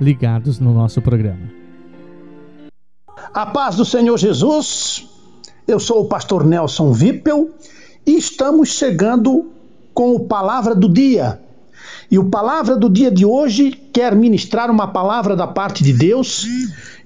ligados 0.00 0.58
no 0.58 0.72
nosso 0.72 1.02
programa. 1.02 1.59
A 3.28 3.46
paz 3.46 3.76
do 3.76 3.84
Senhor 3.84 4.18
Jesus, 4.18 5.06
eu 5.68 5.78
sou 5.78 6.00
o 6.00 6.04
pastor 6.06 6.44
Nelson 6.44 6.92
Vippel 6.92 7.50
e 8.04 8.16
estamos 8.16 8.70
chegando 8.70 9.52
com 9.94 10.14
o 10.16 10.20
Palavra 10.20 10.74
do 10.74 10.88
Dia. 10.88 11.40
E 12.10 12.18
o 12.18 12.28
Palavra 12.28 12.76
do 12.76 12.90
Dia 12.90 13.10
de 13.10 13.24
hoje 13.24 13.70
quer 13.92 14.16
ministrar 14.16 14.68
uma 14.68 14.88
palavra 14.88 15.36
da 15.36 15.46
parte 15.46 15.84
de 15.84 15.92
Deus 15.92 16.44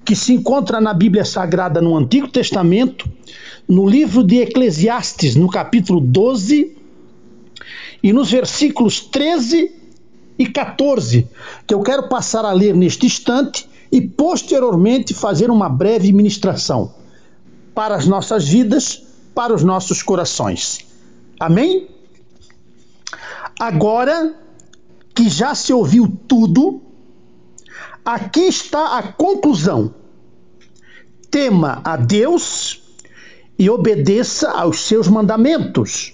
que 0.03 0.15
se 0.15 0.33
encontra 0.33 0.81
na 0.81 0.93
Bíblia 0.95 1.25
Sagrada 1.25 1.79
no 1.79 1.95
Antigo 1.95 2.27
Testamento, 2.27 3.07
no 3.67 3.87
livro 3.87 4.23
de 4.23 4.37
Eclesiastes, 4.37 5.35
no 5.35 5.47
capítulo 5.47 5.99
12, 5.99 6.75
e 8.01 8.13
nos 8.13 8.31
versículos 8.31 8.99
13 8.99 9.71
e 10.39 10.47
14, 10.47 11.27
que 11.67 11.73
eu 11.73 11.81
quero 11.81 12.07
passar 12.09 12.45
a 12.45 12.51
ler 12.51 12.73
neste 12.73 13.05
instante 13.05 13.67
e 13.91 14.01
posteriormente 14.01 15.13
fazer 15.13 15.49
uma 15.49 15.69
breve 15.69 16.11
ministração 16.11 16.93
para 17.73 17.95
as 17.95 18.07
nossas 18.07 18.47
vidas, 18.47 19.03
para 19.33 19.53
os 19.53 19.63
nossos 19.63 20.01
corações. 20.01 20.85
Amém? 21.39 21.89
Agora 23.59 24.35
que 25.13 25.29
já 25.29 25.55
se 25.55 25.71
ouviu 25.71 26.11
tudo, 26.27 26.81
aqui 28.03 28.41
está 28.41 28.97
a 28.97 29.03
conclusão. 29.03 29.93
Tema 31.31 31.81
a 31.83 31.95
Deus 31.95 32.81
e 33.57 33.69
obedeça 33.69 34.49
aos 34.51 34.81
seus 34.81 35.07
mandamentos, 35.07 36.13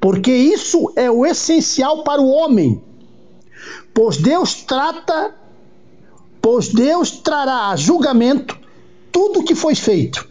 porque 0.00 0.32
isso 0.32 0.92
é 0.96 1.10
o 1.10 1.26
essencial 1.26 2.04
para 2.04 2.20
o 2.20 2.28
homem. 2.28 2.82
Pois 3.92 4.16
Deus 4.16 4.62
trata 4.62 5.34
pois 6.46 6.68
Deus 6.68 7.10
trará 7.10 7.70
a 7.70 7.76
julgamento 7.76 8.56
tudo 9.10 9.42
que 9.42 9.52
foi 9.52 9.74
feito, 9.74 10.28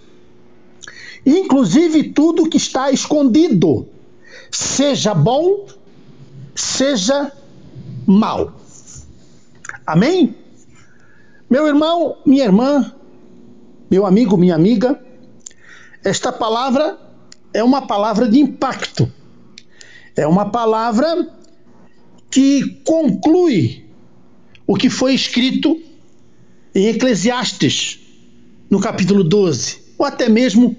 inclusive 1.26 2.14
tudo 2.14 2.50
que 2.50 2.56
está 2.56 2.90
escondido, 2.90 3.86
seja 4.50 5.14
bom, 5.14 5.68
seja 6.56 7.34
mal. 8.08 8.54
Amém? 9.86 10.34
Meu 11.50 11.68
irmão, 11.68 12.16
minha 12.26 12.46
irmã, 12.46 12.96
meu 13.92 14.06
amigo, 14.06 14.38
minha 14.38 14.56
amiga, 14.56 14.98
esta 16.02 16.32
palavra 16.32 16.98
é 17.54 17.62
uma 17.62 17.88
palavra 17.88 18.26
de 18.30 18.40
impacto. 18.40 19.12
É 20.16 20.26
uma 20.26 20.50
palavra 20.50 21.28
que 22.32 22.82
conclui 22.86 23.86
o 24.66 24.76
que 24.76 24.90
foi 24.90 25.14
escrito 25.14 25.78
em 26.76 26.88
Eclesiastes, 26.88 28.00
no 28.70 28.82
capítulo 28.82 29.24
12, 29.24 29.78
ou 29.98 30.06
até 30.06 30.28
mesmo 30.28 30.76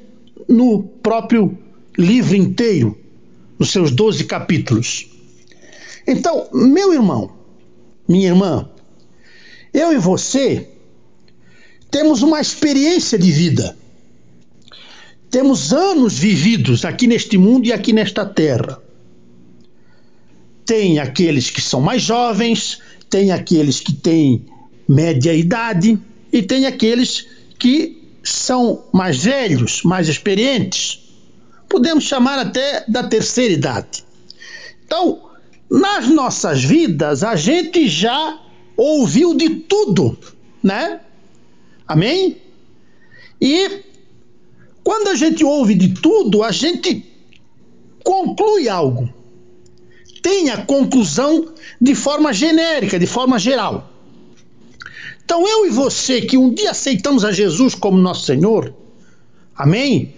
no 0.46 0.82
próprio 0.82 1.56
livro 1.96 2.36
inteiro, 2.36 2.96
nos 3.58 3.70
seus 3.70 3.90
12 3.90 4.24
capítulos. 4.24 5.08
Então, 6.06 6.48
meu 6.52 6.92
irmão, 6.92 7.32
minha 8.06 8.28
irmã, 8.28 8.68
eu 9.72 9.90
e 9.92 9.96
você 9.96 10.68
temos 11.90 12.22
uma 12.22 12.42
experiência 12.42 13.18
de 13.18 13.32
vida. 13.32 13.76
Temos 15.30 15.72
anos 15.72 16.18
vividos 16.18 16.84
aqui 16.84 17.06
neste 17.06 17.38
mundo 17.38 17.66
e 17.66 17.72
aqui 17.72 17.92
nesta 17.92 18.26
terra. 18.26 18.80
Tem 20.66 20.98
aqueles 20.98 21.48
que 21.48 21.60
são 21.60 21.80
mais 21.80 22.02
jovens, 22.02 22.80
tem 23.08 23.32
aqueles 23.32 23.80
que 23.80 23.92
têm 23.92 24.44
média 24.88 25.32
idade 25.32 25.98
e 26.32 26.42
tem 26.42 26.66
aqueles 26.66 27.26
que 27.58 28.02
são 28.22 28.84
mais 28.92 29.22
velhos, 29.22 29.82
mais 29.82 30.08
experientes. 30.08 31.00
Podemos 31.68 32.04
chamar 32.04 32.38
até 32.38 32.84
da 32.88 33.04
terceira 33.04 33.54
idade. 33.54 34.04
Então, 34.84 35.20
nas 35.70 36.08
nossas 36.08 36.62
vidas, 36.62 37.22
a 37.22 37.36
gente 37.36 37.88
já 37.88 38.40
ouviu 38.76 39.34
de 39.34 39.50
tudo, 39.50 40.16
né? 40.62 41.00
Amém? 41.86 42.36
E 43.40 43.82
quando 44.84 45.08
a 45.08 45.14
gente 45.14 45.44
ouve 45.44 45.74
de 45.74 45.88
tudo, 46.00 46.42
a 46.42 46.52
gente 46.52 47.04
conclui 48.04 48.68
algo. 48.68 49.12
Tem 50.22 50.50
a 50.50 50.64
conclusão 50.64 51.52
de 51.80 51.94
forma 51.94 52.32
genérica, 52.32 52.98
de 52.98 53.06
forma 53.06 53.38
geral. 53.38 53.95
Então 55.26 55.44
eu 55.44 55.66
e 55.66 55.70
você 55.70 56.22
que 56.22 56.38
um 56.38 56.54
dia 56.54 56.70
aceitamos 56.70 57.24
a 57.24 57.32
Jesus 57.32 57.74
como 57.74 57.98
nosso 57.98 58.24
Senhor, 58.26 58.72
amém? 59.56 60.14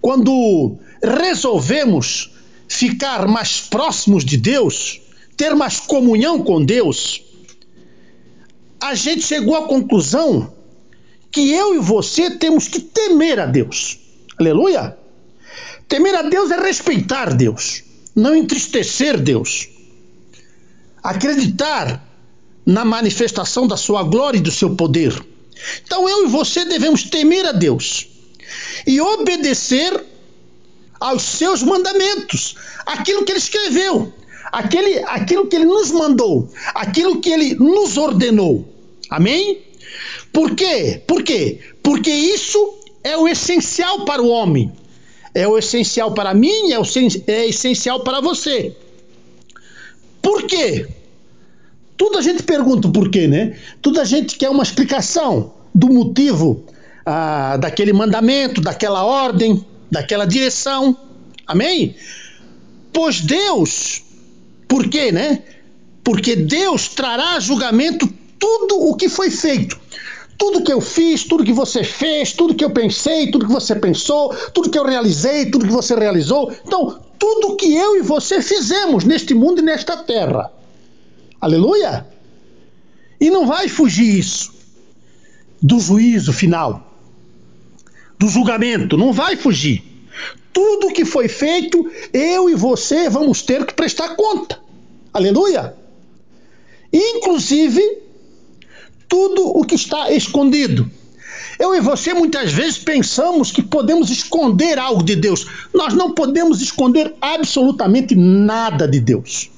Quando 0.00 0.78
resolvemos 1.02 2.30
ficar 2.68 3.26
mais 3.26 3.62
próximos 3.62 4.24
de 4.24 4.36
Deus, 4.36 5.00
ter 5.36 5.52
mais 5.56 5.80
comunhão 5.80 6.44
com 6.44 6.64
Deus, 6.64 7.24
a 8.80 8.94
gente 8.94 9.22
chegou 9.22 9.56
à 9.56 9.66
conclusão 9.66 10.54
que 11.32 11.50
eu 11.50 11.74
e 11.74 11.78
você 11.80 12.30
temos 12.30 12.68
que 12.68 12.78
temer 12.78 13.40
a 13.40 13.46
Deus. 13.46 13.98
Aleluia! 14.38 14.96
Temer 15.88 16.14
a 16.14 16.22
Deus 16.22 16.52
é 16.52 16.60
respeitar 16.60 17.34
Deus, 17.34 17.82
não 18.14 18.36
entristecer 18.36 19.18
Deus. 19.18 19.68
Acreditar 21.02 22.11
na 22.64 22.84
manifestação 22.84 23.66
da 23.66 23.76
sua 23.76 24.02
glória 24.02 24.38
e 24.38 24.42
do 24.42 24.50
seu 24.50 24.74
poder. 24.74 25.12
Então 25.84 26.08
eu 26.08 26.26
e 26.26 26.28
você 26.28 26.64
devemos 26.64 27.04
temer 27.04 27.46
a 27.46 27.52
Deus 27.52 28.08
e 28.86 29.00
obedecer 29.00 30.04
aos 31.00 31.22
seus 31.22 31.62
mandamentos, 31.62 32.54
aquilo 32.86 33.24
que 33.24 33.32
ele 33.32 33.38
escreveu, 33.38 34.12
aquele, 34.52 34.98
aquilo 35.04 35.46
que 35.48 35.56
ele 35.56 35.64
nos 35.64 35.90
mandou, 35.90 36.48
aquilo 36.74 37.20
que 37.20 37.30
ele 37.30 37.54
nos 37.56 37.96
ordenou. 37.96 38.68
Amém? 39.10 39.60
Por 40.32 40.54
quê? 40.54 41.02
Por 41.06 41.22
quê? 41.22 41.58
Porque 41.82 42.10
isso 42.10 42.78
é 43.02 43.16
o 43.16 43.26
essencial 43.26 44.04
para 44.04 44.22
o 44.22 44.28
homem. 44.28 44.72
É 45.34 45.48
o 45.48 45.58
essencial 45.58 46.12
para 46.12 46.34
mim, 46.34 46.72
é, 46.72 46.78
o, 46.78 46.84
é 47.26 47.48
essencial 47.48 48.00
para 48.00 48.20
você. 48.20 48.76
Por 50.20 50.44
quê? 50.44 50.86
Tudo 52.02 52.18
a 52.18 52.20
gente 52.20 52.42
pergunta 52.42 52.88
por 52.88 53.08
quê, 53.08 53.28
né? 53.28 53.56
Tudo 53.80 54.00
a 54.00 54.04
gente 54.04 54.36
quer 54.36 54.50
uma 54.50 54.64
explicação 54.64 55.52
do 55.72 55.86
motivo 55.88 56.64
ah, 57.06 57.56
daquele 57.56 57.92
mandamento, 57.92 58.60
daquela 58.60 59.04
ordem, 59.04 59.64
daquela 59.88 60.24
direção. 60.24 60.96
Amém? 61.46 61.94
Pois 62.92 63.20
Deus, 63.20 64.02
por 64.66 64.88
quê, 64.88 65.12
né? 65.12 65.44
Porque 66.02 66.34
Deus 66.34 66.88
trará 66.88 67.38
julgamento 67.38 68.12
tudo 68.36 68.80
o 68.80 68.96
que 68.96 69.08
foi 69.08 69.30
feito. 69.30 69.78
Tudo 70.36 70.64
que 70.64 70.72
eu 70.72 70.80
fiz, 70.80 71.22
tudo 71.22 71.44
que 71.44 71.52
você 71.52 71.84
fez, 71.84 72.32
tudo 72.32 72.56
que 72.56 72.64
eu 72.64 72.70
pensei, 72.70 73.30
tudo 73.30 73.46
que 73.46 73.52
você 73.52 73.76
pensou, 73.76 74.34
tudo 74.52 74.70
que 74.70 74.78
eu 74.78 74.84
realizei, 74.84 75.52
tudo 75.52 75.66
que 75.66 75.72
você 75.72 75.94
realizou. 75.94 76.52
Então, 76.66 76.98
tudo 77.16 77.54
que 77.54 77.72
eu 77.72 77.96
e 77.96 78.02
você 78.02 78.42
fizemos 78.42 79.04
neste 79.04 79.34
mundo 79.34 79.60
e 79.60 79.62
nesta 79.62 79.96
terra. 79.98 80.50
Aleluia! 81.42 82.06
E 83.20 83.28
não 83.28 83.48
vai 83.48 83.68
fugir 83.68 84.16
isso 84.16 84.54
do 85.60 85.80
juízo 85.80 86.32
final, 86.32 86.96
do 88.16 88.28
julgamento, 88.28 88.96
não 88.96 89.12
vai 89.12 89.34
fugir. 89.34 89.82
Tudo 90.52 90.92
que 90.92 91.04
foi 91.04 91.26
feito, 91.26 91.90
eu 92.12 92.48
e 92.48 92.54
você 92.54 93.10
vamos 93.10 93.42
ter 93.42 93.66
que 93.66 93.74
prestar 93.74 94.14
conta. 94.14 94.60
Aleluia! 95.12 95.74
Inclusive, 96.92 97.82
tudo 99.08 99.44
o 99.44 99.64
que 99.64 99.74
está 99.74 100.12
escondido. 100.12 100.88
Eu 101.58 101.74
e 101.74 101.80
você 101.80 102.14
muitas 102.14 102.52
vezes 102.52 102.78
pensamos 102.78 103.50
que 103.50 103.62
podemos 103.62 104.10
esconder 104.10 104.78
algo 104.78 105.02
de 105.02 105.16
Deus. 105.16 105.44
Nós 105.74 105.92
não 105.92 106.12
podemos 106.12 106.62
esconder 106.62 107.12
absolutamente 107.20 108.14
nada 108.14 108.86
de 108.86 109.00
Deus. 109.00 109.51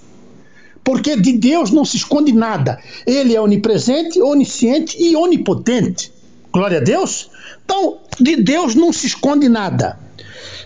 Porque 0.85 1.17
de 1.17 1.33
Deus 1.33 1.71
não 1.71 1.85
se 1.85 1.97
esconde 1.97 2.33
nada. 2.33 2.79
Ele 3.07 3.35
é 3.35 3.41
onipresente, 3.41 4.21
onisciente 4.21 4.97
e 5.03 5.17
onipotente. 5.17 6.13
Glória 6.53 6.79
a 6.79 6.83
Deus. 6.83 7.31
Então, 7.65 7.99
de 8.21 8.37
Deus 8.37 8.75
não 8.75 8.93
se 8.93 9.07
esconde 9.07 9.49
nada. 9.49 9.99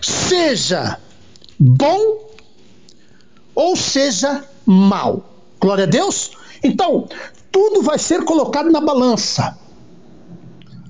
Seja 0.01 0.99
bom 1.57 2.29
ou 3.55 3.75
seja 3.75 4.43
mal. 4.65 5.23
Glória 5.59 5.85
a 5.85 5.87
Deus. 5.87 6.31
Então, 6.63 7.07
tudo 7.51 7.81
vai 7.81 7.97
ser 7.97 8.23
colocado 8.23 8.69
na 8.69 8.81
balança. 8.81 9.57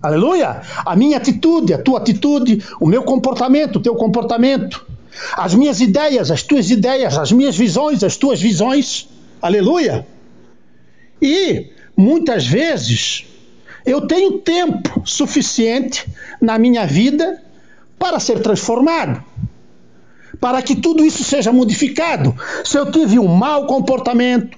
Aleluia! 0.01 0.61
A 0.85 0.95
minha 0.95 1.17
atitude, 1.17 1.73
a 1.73 1.77
tua 1.77 1.99
atitude, 1.99 2.63
o 2.79 2.87
meu 2.87 3.03
comportamento, 3.03 3.75
o 3.77 3.79
teu 3.81 3.95
comportamento, 3.95 4.85
as 5.33 5.53
minhas 5.53 5.81
ideias, 5.81 6.31
as 6.31 6.41
tuas 6.41 6.69
ideias, 6.69 7.17
as 7.17 7.31
minhas 7.31 7.57
visões, 7.57 8.03
as 8.03 8.15
tuas 8.15 8.39
visões. 8.39 9.08
Aleluia! 9.41 10.05
E 11.21 11.67
muitas 11.95 12.45
vezes 12.45 13.25
eu 13.85 14.05
tenho 14.05 14.39
tempo 14.39 15.01
suficiente 15.05 16.05
na 16.41 16.59
minha 16.59 16.85
vida 16.85 17.41
para 17.97 18.19
ser 18.19 18.41
transformado, 18.41 19.23
para 20.39 20.61
que 20.61 20.75
tudo 20.75 21.05
isso 21.05 21.23
seja 21.23 21.51
modificado. 21.51 22.35
Se 22.63 22.77
eu 22.77 22.91
tive 22.91 23.17
um 23.17 23.27
mau 23.27 23.65
comportamento, 23.65 24.57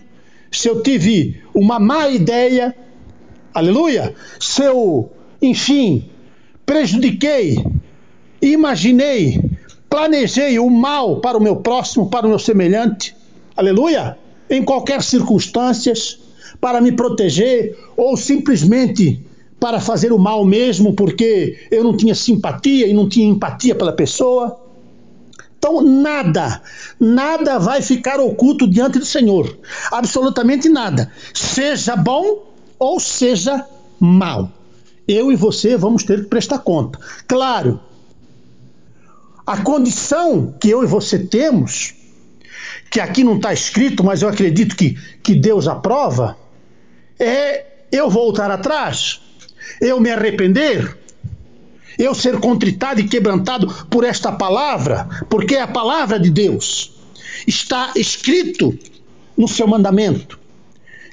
se 0.51 0.67
eu 0.67 0.81
tive 0.81 1.41
uma 1.53 1.79
má 1.79 2.09
ideia, 2.09 2.75
aleluia, 3.53 4.15
se 4.39 4.63
eu, 4.63 5.11
enfim, 5.41 6.09
prejudiquei, 6.65 7.63
imaginei, 8.41 9.39
planejei 9.89 10.57
o 10.57 10.69
mal 10.69 11.21
para 11.21 11.37
o 11.37 11.41
meu 11.41 11.57
próximo, 11.57 12.09
para 12.09 12.25
o 12.25 12.29
meu 12.29 12.39
semelhante, 12.39 13.15
aleluia, 13.55 14.17
em 14.51 14.63
qualquer 14.63 15.01
circunstância, 15.01 15.93
para 16.59 16.81
me 16.81 16.91
proteger 16.91 17.75
ou 17.97 18.15
simplesmente 18.17 19.19
para 19.59 19.79
fazer 19.79 20.11
o 20.11 20.19
mal 20.19 20.43
mesmo 20.43 20.93
porque 20.93 21.67
eu 21.71 21.83
não 21.83 21.95
tinha 21.95 22.13
simpatia 22.13 22.87
e 22.87 22.93
não 22.93 23.07
tinha 23.07 23.27
empatia 23.27 23.73
pela 23.73 23.93
pessoa. 23.93 24.59
Então, 25.57 25.81
nada, 25.81 26.61
nada 26.99 27.59
vai 27.59 27.81
ficar 27.81 28.19
oculto 28.19 28.67
diante 28.67 28.97
do 28.97 29.05
Senhor. 29.05 29.55
Absolutamente 29.91 30.67
nada. 30.67 31.11
Seja 31.33 31.95
bom 31.95 32.51
ou 32.79 32.99
seja 32.99 33.63
mal. 33.99 34.51
Eu 35.07 35.31
e 35.31 35.35
você 35.35 35.77
vamos 35.77 36.03
ter 36.03 36.23
que 36.23 36.29
prestar 36.29 36.59
conta. 36.59 36.99
Claro, 37.27 37.79
a 39.45 39.57
condição 39.61 40.55
que 40.59 40.69
eu 40.69 40.83
e 40.83 40.87
você 40.87 41.19
temos, 41.19 41.93
que 42.91 42.99
aqui 42.99 43.23
não 43.23 43.37
está 43.37 43.51
escrito, 43.51 44.03
mas 44.03 44.21
eu 44.21 44.29
acredito 44.29 44.75
que, 44.75 44.95
que 45.23 45.33
Deus 45.33 45.67
aprova, 45.67 46.37
é 47.17 47.65
eu 47.91 48.09
voltar 48.09 48.51
atrás, 48.51 49.21
eu 49.81 49.99
me 49.99 50.11
arrepender 50.11 51.01
eu 51.97 52.15
ser 52.15 52.39
contritado 52.39 52.99
e 52.99 53.07
quebrantado 53.07 53.67
por 53.89 54.03
esta 54.03 54.31
palavra, 54.31 55.07
porque 55.29 55.55
é 55.55 55.61
a 55.61 55.67
palavra 55.67 56.19
de 56.19 56.29
Deus. 56.29 56.93
Está 57.45 57.91
escrito 57.95 58.77
no 59.37 59.47
seu 59.47 59.67
mandamento. 59.67 60.39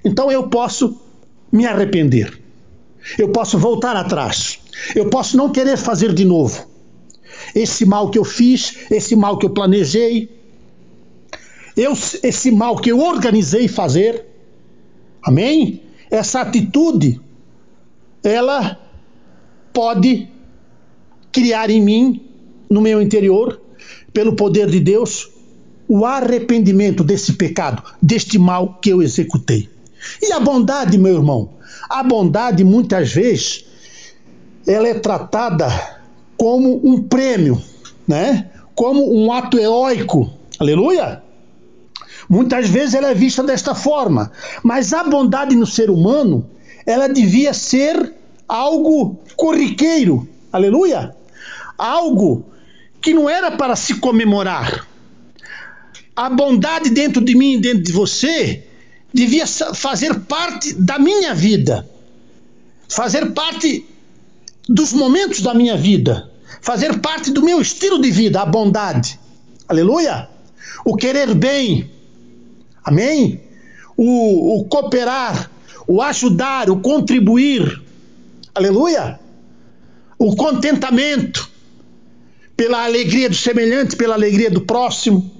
Então 0.04 0.30
eu 0.30 0.48
posso 0.48 0.98
me 1.52 1.66
arrepender. 1.66 2.40
Eu 3.18 3.28
posso 3.30 3.58
voltar 3.58 3.96
atrás. 3.96 4.60
Eu 4.94 5.10
posso 5.10 5.36
não 5.36 5.50
querer 5.50 5.76
fazer 5.76 6.12
de 6.14 6.24
novo. 6.24 6.66
Esse 7.54 7.84
mal 7.84 8.10
que 8.10 8.18
eu 8.18 8.24
fiz, 8.24 8.78
esse 8.90 9.14
mal 9.16 9.38
que 9.38 9.46
eu 9.46 9.50
planejei, 9.50 10.37
eu, 11.78 11.92
esse 12.24 12.50
mal 12.50 12.76
que 12.76 12.90
eu 12.90 12.98
organizei 12.98 13.68
fazer, 13.68 14.26
amém? 15.22 15.80
Essa 16.10 16.40
atitude, 16.40 17.20
ela 18.24 18.76
pode 19.72 20.28
criar 21.30 21.70
em 21.70 21.80
mim, 21.80 22.20
no 22.68 22.80
meu 22.80 23.00
interior, 23.00 23.60
pelo 24.12 24.34
poder 24.34 24.68
de 24.68 24.80
Deus, 24.80 25.30
o 25.86 26.04
arrependimento 26.04 27.04
desse 27.04 27.34
pecado, 27.34 27.82
deste 28.02 28.38
mal 28.38 28.78
que 28.82 28.90
eu 28.90 29.00
executei. 29.00 29.70
E 30.20 30.32
a 30.32 30.40
bondade, 30.40 30.98
meu 30.98 31.14
irmão? 31.14 31.50
A 31.88 32.02
bondade, 32.02 32.64
muitas 32.64 33.12
vezes, 33.12 33.64
ela 34.66 34.88
é 34.88 34.94
tratada 34.94 35.68
como 36.36 36.80
um 36.84 37.00
prêmio, 37.02 37.62
né? 38.06 38.50
Como 38.74 39.14
um 39.14 39.32
ato 39.32 39.56
heróico. 39.58 40.28
Aleluia! 40.58 41.27
Muitas 42.28 42.68
vezes 42.68 42.94
ela 42.94 43.10
é 43.10 43.14
vista 43.14 43.42
desta 43.42 43.74
forma, 43.74 44.30
mas 44.62 44.92
a 44.92 45.04
bondade 45.04 45.56
no 45.56 45.66
ser 45.66 45.90
humano, 45.90 46.48
ela 46.84 47.08
devia 47.08 47.54
ser 47.54 48.14
algo 48.46 49.18
corriqueiro. 49.36 50.28
Aleluia! 50.52 51.16
algo 51.78 52.44
que 53.00 53.14
não 53.14 53.30
era 53.30 53.52
para 53.52 53.76
se 53.76 53.94
comemorar. 53.94 54.86
A 56.16 56.28
bondade 56.28 56.90
dentro 56.90 57.24
de 57.24 57.36
mim 57.36 57.54
e 57.54 57.60
dentro 57.60 57.84
de 57.84 57.92
você 57.92 58.64
devia 59.14 59.46
fazer 59.46 60.18
parte 60.22 60.74
da 60.74 60.98
minha 60.98 61.32
vida, 61.32 61.88
fazer 62.88 63.30
parte 63.30 63.86
dos 64.68 64.92
momentos 64.92 65.40
da 65.40 65.54
minha 65.54 65.76
vida, 65.76 66.28
fazer 66.60 66.98
parte 66.98 67.30
do 67.30 67.42
meu 67.42 67.60
estilo 67.60 68.00
de 68.02 68.10
vida, 68.10 68.42
a 68.42 68.46
bondade. 68.46 69.18
Aleluia! 69.68 70.28
O 70.84 70.96
querer 70.96 71.32
bem. 71.34 71.88
Amém? 72.88 73.38
O, 73.98 74.60
o 74.60 74.64
cooperar, 74.64 75.50
o 75.86 76.00
ajudar, 76.00 76.70
o 76.70 76.80
contribuir. 76.80 77.82
Aleluia! 78.54 79.20
O 80.18 80.34
contentamento 80.34 81.50
pela 82.56 82.84
alegria 82.84 83.28
do 83.28 83.34
semelhante, 83.34 83.94
pela 83.94 84.14
alegria 84.14 84.50
do 84.50 84.62
próximo. 84.62 85.30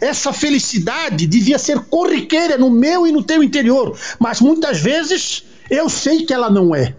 Essa 0.00 0.32
felicidade 0.32 1.26
devia 1.26 1.58
ser 1.58 1.80
corriqueira 1.80 2.56
no 2.56 2.70
meu 2.70 3.08
e 3.08 3.12
no 3.12 3.24
teu 3.24 3.42
interior, 3.42 3.98
mas 4.20 4.40
muitas 4.40 4.80
vezes 4.80 5.44
eu 5.68 5.88
sei 5.88 6.24
que 6.24 6.32
ela 6.32 6.48
não 6.48 6.72
é. 6.76 6.94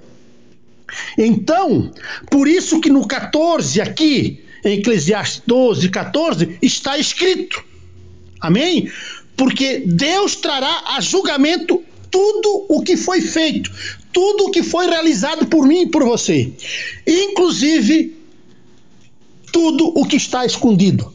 Então, 1.18 1.90
por 2.30 2.50
isso 2.50 2.82
que 2.82 2.90
no 2.90 3.08
14 3.08 3.80
aqui, 3.80 4.44
em 4.66 4.80
Eclesiastes 4.80 5.42
12, 5.48 5.88
14, 5.88 6.58
está 6.62 6.98
escrito. 6.98 7.64
Amém? 8.42 8.92
Porque 9.36 9.84
Deus 9.86 10.36
trará 10.36 10.84
a 10.96 11.02
julgamento 11.02 11.84
tudo 12.10 12.66
o 12.70 12.82
que 12.82 12.96
foi 12.96 13.22
feito, 13.22 13.72
tudo 14.14 14.46
o 14.46 14.52
que 14.52 14.64
foi 14.64 14.88
realizado 14.88 15.48
por 15.48 15.68
mim 15.68 15.82
e 15.82 15.90
por 15.90 16.04
você, 16.04 16.54
inclusive 17.06 18.16
tudo 19.52 19.88
o 19.96 20.06
que 20.06 20.16
está 20.16 20.46
escondido. 20.46 21.14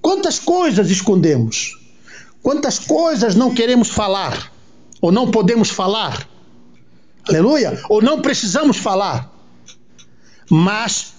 Quantas 0.00 0.38
coisas 0.38 0.90
escondemos? 0.90 1.78
Quantas 2.42 2.78
coisas 2.78 3.34
não 3.34 3.54
queremos 3.54 3.88
falar? 3.88 4.52
Ou 5.00 5.12
não 5.12 5.30
podemos 5.30 5.70
falar? 5.70 6.28
Aleluia! 7.28 7.80
Ou 7.88 8.02
não 8.02 8.20
precisamos 8.20 8.78
falar? 8.78 9.32
Mas 10.50 11.12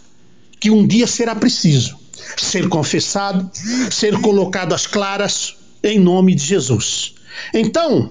que 0.59 0.69
um 0.69 0.85
dia 0.85 1.07
será 1.07 1.35
preciso 1.35 1.97
ser 2.37 2.67
confessado, 2.69 3.49
ser 3.91 4.19
colocado 4.21 4.73
às 4.73 4.87
claras, 4.87 5.55
em 5.83 5.99
nome 5.99 6.33
de 6.33 6.43
Jesus. 6.43 7.15
Então, 7.53 8.09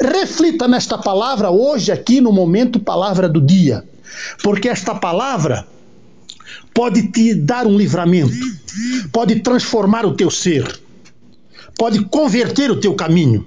reflita 0.00 0.68
nesta 0.68 0.98
palavra 0.98 1.50
hoje, 1.50 1.90
aqui 1.90 2.20
no 2.20 2.32
momento, 2.32 2.78
palavra 2.78 3.28
do 3.28 3.40
dia, 3.40 3.84
porque 4.42 4.68
esta 4.68 4.94
palavra 4.94 5.66
pode 6.74 7.08
te 7.08 7.34
dar 7.34 7.66
um 7.66 7.76
livramento, 7.76 8.34
pode 9.12 9.40
transformar 9.40 10.04
o 10.04 10.14
teu 10.14 10.30
ser, 10.30 10.80
pode 11.76 12.04
converter 12.04 12.70
o 12.70 12.80
teu 12.80 12.94
caminho, 12.94 13.46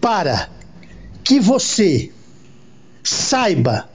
para 0.00 0.50
que 1.24 1.40
você 1.40 2.12
saiba 3.02 3.88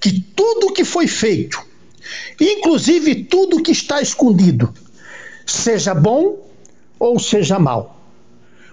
que 0.00 0.20
tudo 0.20 0.72
que 0.72 0.84
foi 0.84 1.06
feito, 1.06 1.60
inclusive 2.40 3.24
tudo 3.24 3.62
que 3.62 3.72
está 3.72 4.00
escondido, 4.00 4.72
seja 5.44 5.94
bom 5.94 6.38
ou 6.98 7.18
seja 7.18 7.58
mal. 7.58 7.97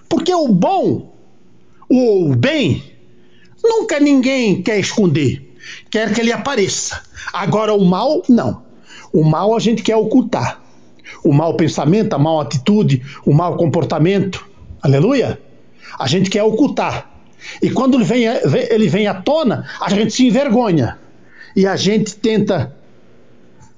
Porque 0.08 0.34
o 0.34 0.48
bom, 0.48 1.12
o 1.88 2.34
bem, 2.34 2.82
nunca 3.62 3.98
ninguém 3.98 4.62
quer 4.62 4.78
esconder, 4.78 5.54
quer 5.90 6.12
que 6.14 6.20
ele 6.20 6.32
apareça. 6.32 7.02
Agora 7.32 7.74
o 7.74 7.84
mal, 7.84 8.22
não. 8.28 8.62
O 9.12 9.24
mal 9.24 9.54
a 9.54 9.58
gente 9.58 9.82
quer 9.82 9.96
ocultar. 9.96 10.62
O 11.24 11.32
mau 11.32 11.54
pensamento, 11.54 12.14
a 12.14 12.18
mau 12.18 12.40
atitude, 12.40 13.02
o 13.24 13.32
mau 13.32 13.56
comportamento, 13.56 14.46
aleluia, 14.82 15.40
a 15.98 16.06
gente 16.06 16.30
quer 16.30 16.42
ocultar. 16.42 17.10
E 17.62 17.70
quando 17.70 17.96
ele 17.96 18.04
vem, 18.04 18.24
ele 18.70 18.88
vem 18.88 19.06
à 19.06 19.14
tona, 19.14 19.68
a 19.80 19.88
gente 19.90 20.12
se 20.12 20.26
envergonha. 20.26 20.98
E 21.54 21.66
a 21.66 21.76
gente 21.76 22.14
tenta 22.16 22.74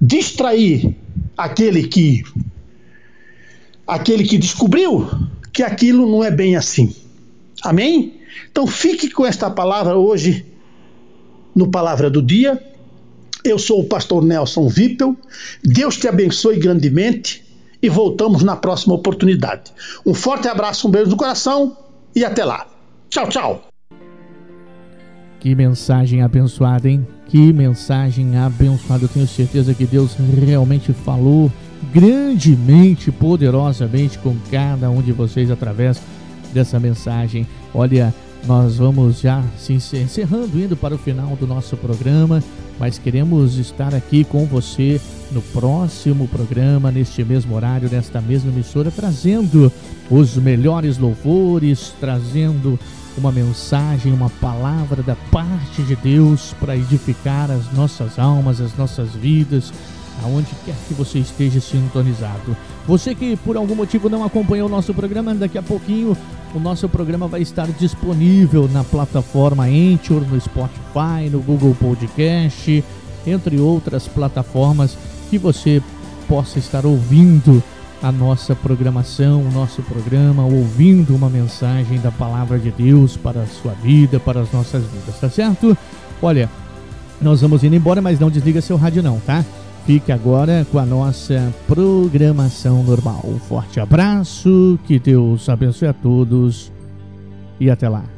distrair 0.00 0.96
aquele 1.36 1.86
que 1.86 2.22
aquele 3.86 4.24
que 4.24 4.36
descobriu 4.36 5.08
que 5.58 5.62
aquilo 5.64 6.08
não 6.08 6.22
é 6.22 6.30
bem 6.30 6.54
assim. 6.54 6.94
Amém? 7.64 8.20
Então 8.48 8.64
fique 8.64 9.10
com 9.10 9.26
esta 9.26 9.50
palavra 9.50 9.96
hoje 9.96 10.46
no 11.52 11.68
Palavra 11.68 12.08
do 12.08 12.22
Dia. 12.22 12.62
Eu 13.42 13.58
sou 13.58 13.80
o 13.80 13.84
pastor 13.84 14.22
Nelson 14.22 14.68
Vipel. 14.68 15.16
Deus 15.64 15.96
te 15.96 16.06
abençoe 16.06 16.60
grandemente 16.60 17.44
e 17.82 17.88
voltamos 17.88 18.44
na 18.44 18.54
próxima 18.54 18.94
oportunidade. 18.94 19.72
Um 20.06 20.14
forte 20.14 20.46
abraço, 20.46 20.86
um 20.86 20.92
beijo 20.92 21.10
no 21.10 21.16
coração 21.16 21.76
e 22.14 22.24
até 22.24 22.44
lá. 22.44 22.64
Tchau, 23.10 23.28
tchau. 23.28 23.68
Que 25.40 25.56
mensagem 25.56 26.22
abençoada, 26.22 26.88
hein? 26.88 27.04
Que 27.28 27.52
mensagem 27.52 28.36
abençoada. 28.38 29.04
Eu 29.04 29.08
tenho 29.08 29.28
certeza 29.28 29.74
que 29.74 29.84
Deus 29.84 30.16
realmente 30.44 30.92
falou 30.92 31.52
grandemente, 31.92 33.12
poderosamente 33.12 34.18
com 34.18 34.34
cada 34.50 34.90
um 34.90 35.02
de 35.02 35.12
vocês 35.12 35.50
através 35.50 36.00
dessa 36.52 36.80
mensagem. 36.80 37.46
Olha, 37.74 38.14
nós 38.46 38.76
vamos 38.76 39.20
já 39.20 39.44
se 39.58 39.74
encerrando, 39.74 40.58
indo 40.58 40.76
para 40.76 40.94
o 40.94 40.98
final 40.98 41.36
do 41.36 41.46
nosso 41.46 41.76
programa, 41.76 42.42
mas 42.78 42.98
queremos 42.98 43.58
estar 43.58 43.94
aqui 43.94 44.24
com 44.24 44.46
você 44.46 45.00
no 45.30 45.42
próximo 45.42 46.26
programa, 46.28 46.90
neste 46.90 47.22
mesmo 47.24 47.54
horário, 47.54 47.90
nesta 47.90 48.20
mesma 48.20 48.50
emissora, 48.50 48.90
trazendo 48.90 49.70
os 50.10 50.36
melhores 50.36 50.96
louvores, 50.96 51.92
trazendo 52.00 52.78
uma 53.18 53.32
mensagem, 53.32 54.12
uma 54.12 54.30
palavra 54.30 55.02
da 55.02 55.16
parte 55.30 55.82
de 55.82 55.96
Deus 55.96 56.54
para 56.60 56.76
edificar 56.76 57.50
as 57.50 57.72
nossas 57.72 58.18
almas, 58.18 58.60
as 58.60 58.76
nossas 58.76 59.10
vidas, 59.10 59.72
aonde 60.24 60.48
quer 60.64 60.74
que 60.86 60.94
você 60.94 61.18
esteja 61.18 61.60
sintonizado. 61.60 62.56
Você 62.86 63.14
que 63.14 63.36
por 63.36 63.56
algum 63.56 63.74
motivo 63.74 64.08
não 64.08 64.24
acompanhou 64.24 64.68
o 64.68 64.70
nosso 64.70 64.94
programa, 64.94 65.34
daqui 65.34 65.58
a 65.58 65.62
pouquinho 65.62 66.16
o 66.54 66.58
nosso 66.58 66.88
programa 66.88 67.28
vai 67.28 67.42
estar 67.42 67.66
disponível 67.66 68.68
na 68.68 68.82
plataforma 68.82 69.64
Anchor, 69.64 70.22
no 70.22 70.40
Spotify, 70.40 71.28
no 71.30 71.40
Google 71.40 71.76
Podcast, 71.78 72.82
entre 73.26 73.58
outras 73.58 74.08
plataformas 74.08 74.96
que 75.28 75.36
você 75.36 75.82
possa 76.26 76.58
estar 76.58 76.86
ouvindo 76.86 77.62
a 78.02 78.12
nossa 78.12 78.54
programação, 78.54 79.42
o 79.42 79.50
nosso 79.50 79.82
programa, 79.82 80.44
ouvindo 80.44 81.14
uma 81.14 81.28
mensagem 81.28 81.98
da 81.98 82.10
palavra 82.10 82.58
de 82.58 82.70
Deus 82.70 83.16
para 83.16 83.42
a 83.42 83.46
sua 83.46 83.72
vida, 83.72 84.20
para 84.20 84.40
as 84.40 84.52
nossas 84.52 84.84
vidas, 84.84 85.18
tá 85.20 85.28
certo? 85.28 85.76
Olha, 86.22 86.48
nós 87.20 87.40
vamos 87.40 87.64
indo 87.64 87.74
embora, 87.74 88.00
mas 88.00 88.20
não 88.20 88.30
desliga 88.30 88.60
seu 88.60 88.76
rádio 88.76 89.02
não, 89.02 89.18
tá? 89.20 89.44
Fique 89.86 90.12
agora 90.12 90.66
com 90.70 90.78
a 90.78 90.84
nossa 90.84 91.52
programação 91.66 92.82
normal. 92.82 93.22
Um 93.24 93.38
forte 93.38 93.80
abraço, 93.80 94.78
que 94.86 94.98
Deus 94.98 95.48
abençoe 95.48 95.88
a 95.88 95.92
todos 95.92 96.70
e 97.58 97.70
até 97.70 97.88
lá. 97.88 98.17